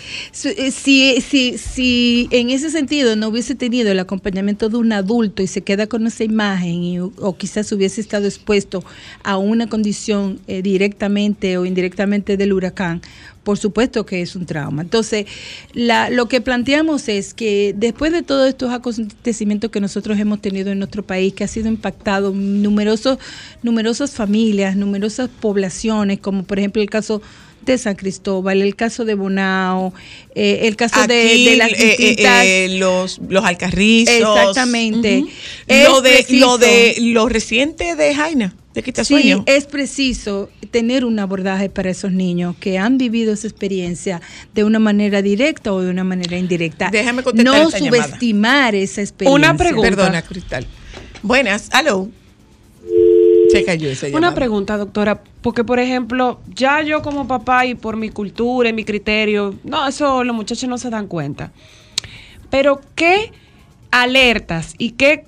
[0.44, 5.42] Eh, Si, si, si en ese sentido no hubiese tenido el acompañamiento de un adulto
[5.44, 8.84] y se queda con esa imagen y- o quizás hubiese estado expuesto
[9.24, 13.02] a una condición eh, directamente o indirectamente del huracán,
[13.44, 14.82] por supuesto que es un trauma.
[14.82, 15.26] Entonces,
[15.74, 20.72] la- lo que planteamos es que después de todos estos acontecimientos que nosotros hemos tenido
[20.72, 23.20] en nuestro país, que ha sido impactado numerosos,
[23.64, 27.22] numerosas familias, numerosas poblaciones, como por ejemplo el caso
[27.66, 29.94] de San Cristóbal, el caso de Bonao,
[30.36, 34.14] eh, el caso de, Aquí, de las eh, eh, eh, los, los alcarrizos.
[34.16, 35.26] Exactamente.
[35.68, 36.46] Lo de, preciso.
[36.46, 39.44] lo de lo reciente de Jaina, de Sí, Quitasueño.
[39.48, 44.22] es preciso tener un abordaje para esos niños que han vivido esa experiencia
[44.54, 46.90] de una manera directa o de una manera indirecta.
[46.92, 48.04] Déjame contestar No esta llamada.
[48.04, 49.56] subestimar esa experiencia.
[49.82, 50.68] Perdona, Cristal.
[51.24, 52.10] Buenas, aló.
[53.52, 57.96] Se cayó esa Una pregunta, doctora, porque por ejemplo, ya yo como papá y por
[57.98, 61.52] mi cultura y mi criterio, no, eso los muchachos no se dan cuenta.
[62.50, 63.32] Pero ¿qué
[63.92, 65.26] alertas y qué,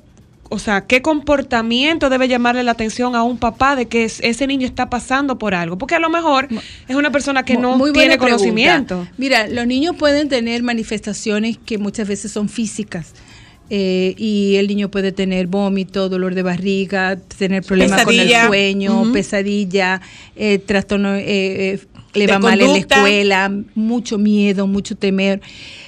[0.50, 4.48] o sea, qué comportamiento debe llamarle la atención a un papá de que es- ese
[4.48, 5.78] niño está pasando por algo?
[5.78, 6.48] Porque a lo mejor
[6.88, 8.36] es una persona que no muy tiene pregunta.
[8.36, 9.08] conocimiento.
[9.18, 13.14] Mira, los niños pueden tener manifestaciones que muchas veces son físicas.
[13.72, 19.12] eh, y el niño puede tener vómito, dolor de barriga, tener problemas con el sueño,
[19.14, 20.02] pesadilla,
[20.36, 21.80] eh, trastorno, eh, eh,
[22.14, 25.42] le va mal en la escuela, mucho miedo, mucho temer.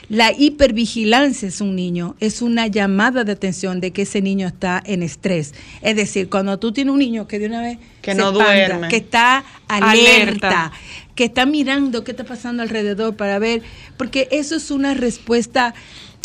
[0.10, 4.82] La hipervigilancia es un niño, es una llamada de atención de que ese niño está
[4.86, 5.54] en estrés.
[5.82, 8.54] Es decir, cuando tú tienes un niño que de una vez Que se no espanta,
[8.68, 8.88] duerme.
[8.90, 10.72] que está alerta, Alerta.
[11.16, 13.62] que está mirando qué está pasando alrededor para ver,
[13.98, 15.74] porque eso es una respuesta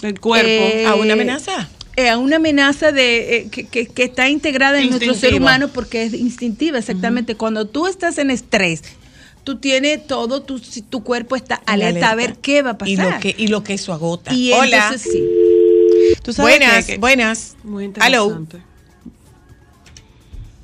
[0.03, 0.49] El cuerpo.
[0.49, 1.69] eh, ¿A una amenaza?
[1.97, 5.69] eh, a una amenaza de eh, que, que- que está integrada en nuestro ser humano
[5.69, 7.37] porque es instintiva, exactamente.
[7.37, 8.83] Cuando tú estás en estrés,
[9.47, 12.15] tú tienes todo, tu, cuerpo está En alerta, a alerta.
[12.33, 12.89] ver qué va a pasar.
[12.93, 14.35] Y lo que, y lo que eso agota.
[14.35, 14.77] Y Hola.
[14.89, 15.23] entonces sí.
[16.25, 17.57] Tú sabes Buenas, que- buenas.
[17.63, 18.59] Muy interesante.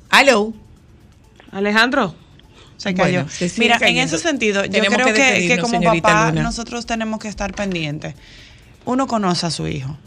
[0.09, 0.53] Aló.
[1.51, 2.13] Alejandro.
[2.75, 3.19] Se cayó.
[3.21, 5.23] Bueno, se sigue Mira, en ese sentido, yo Tenemos creo que que, que
[5.55, 6.43] despedirnos, como papá Luna.
[6.43, 8.15] nosotros tenemos que estar pendientes.
[8.83, 9.97] Uno conoce a su hijo.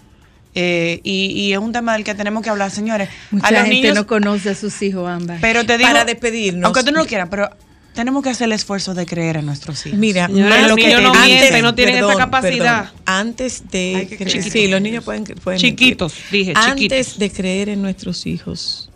[0.55, 3.09] Eh, y, y es un tema del que tenemos que hablar, señores.
[3.31, 5.39] Mucha a los gente niños, no conoce a sus hijos, ambas.
[5.41, 6.65] pero te digo, Para despedirnos.
[6.67, 7.49] aunque tú no lo quieras, pero
[7.97, 9.99] tenemos que hacer el esfuerzo de creer en nuestros hijos.
[9.99, 12.83] Mira, Señora, lo que niños no antes- mienten, no tienen esa capacidad.
[12.85, 13.01] perdón.
[13.07, 14.51] antes de Hay que cre- creer.
[14.53, 16.39] sí, los niños pueden, pueden Chiquitos, mentir.
[16.39, 17.19] dije, Antes chiquitos.
[17.19, 18.91] de creer en nuestros hijos,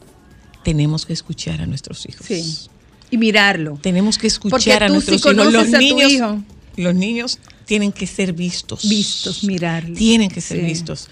[0.62, 2.24] tenemos que escuchar a nuestros hijos.
[2.26, 2.68] Sí.
[3.10, 3.76] Y mirarlo.
[3.82, 5.36] Tenemos que escuchar Porque a tú nuestros sí hijos.
[5.36, 6.42] Los conoces a tu niños, hijo.
[6.76, 8.88] los niños tienen que ser vistos.
[8.88, 9.96] Vistos, mirarlo.
[9.96, 10.64] Tienen que ser Sí.
[10.64, 11.08] vistos.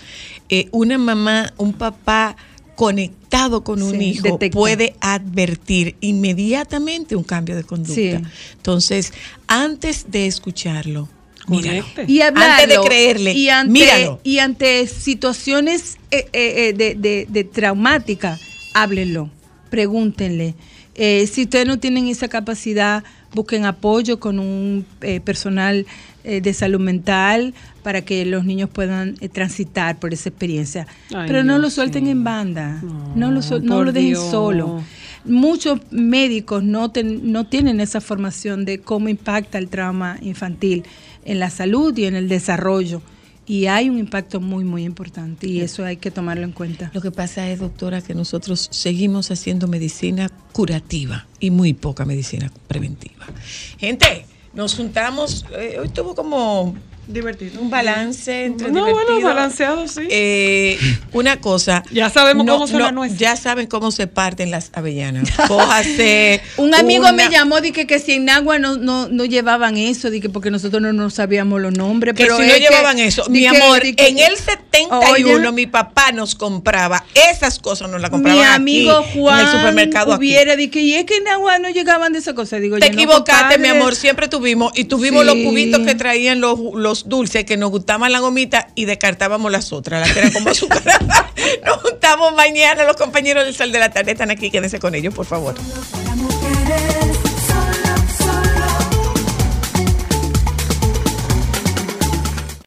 [0.48, 2.36] Eh, una mamá, un papá
[2.79, 4.55] conectado con un Sí, hijo detecta.
[4.57, 7.93] puede advertir inmediatamente un cambio de conducta.
[7.93, 8.13] Sí.
[8.53, 9.13] Entonces,
[9.49, 11.09] antes de escucharlo,
[11.49, 11.83] míralo.
[11.83, 12.05] Conecte.
[12.13, 14.21] Y hablarlo, Antes de creerle, y ante, míralo.
[14.23, 18.41] Y ante situaciones eh, eh, eh, de, de- de traumáticas,
[18.75, 19.29] háblenlo,
[19.71, 20.55] pregúntenle.
[21.01, 25.87] Eh, si ustedes no tienen esa capacidad, busquen apoyo con un eh, personal
[26.25, 27.55] eh, de salud mental
[27.85, 30.89] para que los niños puedan eh, transitar por esa experiencia.
[31.15, 32.11] Ay, Pero no Dios, lo suelten sí.
[32.11, 32.83] en banda,
[33.15, 34.31] no, lo, suel- no lo dejen Dios.
[34.31, 34.83] solo.
[35.25, 40.83] Muchos médicos no, ten- no tienen esa formación de cómo impacta el trauma infantil
[41.25, 43.03] en la salud y en el desarrollo.
[43.49, 46.91] Y hay un impacto muy, muy importante y eso hay que tomarlo en cuenta.
[46.93, 52.53] Lo que pasa es, doctora, que nosotros seguimos haciendo medicina curativa y muy poca medicina
[52.66, 53.27] preventiva.
[53.79, 56.77] Gente, nos juntamos, eh, hoy tuvo como
[57.09, 57.60] Divertido.
[57.60, 59.14] un balance entre No, divertido.
[59.14, 60.02] bueno, balanceado, sí.
[60.10, 60.78] Eh,
[61.12, 61.82] una cosa.
[61.90, 63.18] Ya sabemos cómo son las nueces.
[63.18, 65.30] Ya saben cómo se parten las avellanas.
[65.48, 66.40] Cójase.
[66.59, 70.10] Un amigo una- me llamó dije que si en agua no, no, no llevaban eso,
[70.10, 72.14] dije porque nosotros no, no sabíamos los nombres.
[72.14, 73.24] Que pero si no llevaban eso.
[73.30, 75.52] Mi que- amor, que- en el 71 Oye.
[75.52, 79.52] mi papá nos compraba esas cosas, nos las mi compraban amigo aquí, Juan en el
[79.52, 80.18] supermercado aquí.
[80.26, 82.59] hubiera dicho, y es que en agua no llegaban de esa cosa.
[82.60, 83.94] Digo, Te yo, no, equivocaste, mi amor.
[83.94, 84.72] Siempre tuvimos.
[84.76, 85.26] Y tuvimos Sí.
[85.26, 89.73] los cubitos que traían los, los dulces, que nos gustaban la gomita y descartábamos las
[89.73, 90.83] otras, las que eran como azúcar.
[91.65, 92.85] nos juntamos mañana.
[92.85, 94.51] Los compañeros del Sal de la Tarde están aquí.
[94.51, 95.55] Quédense con ellos, por favor.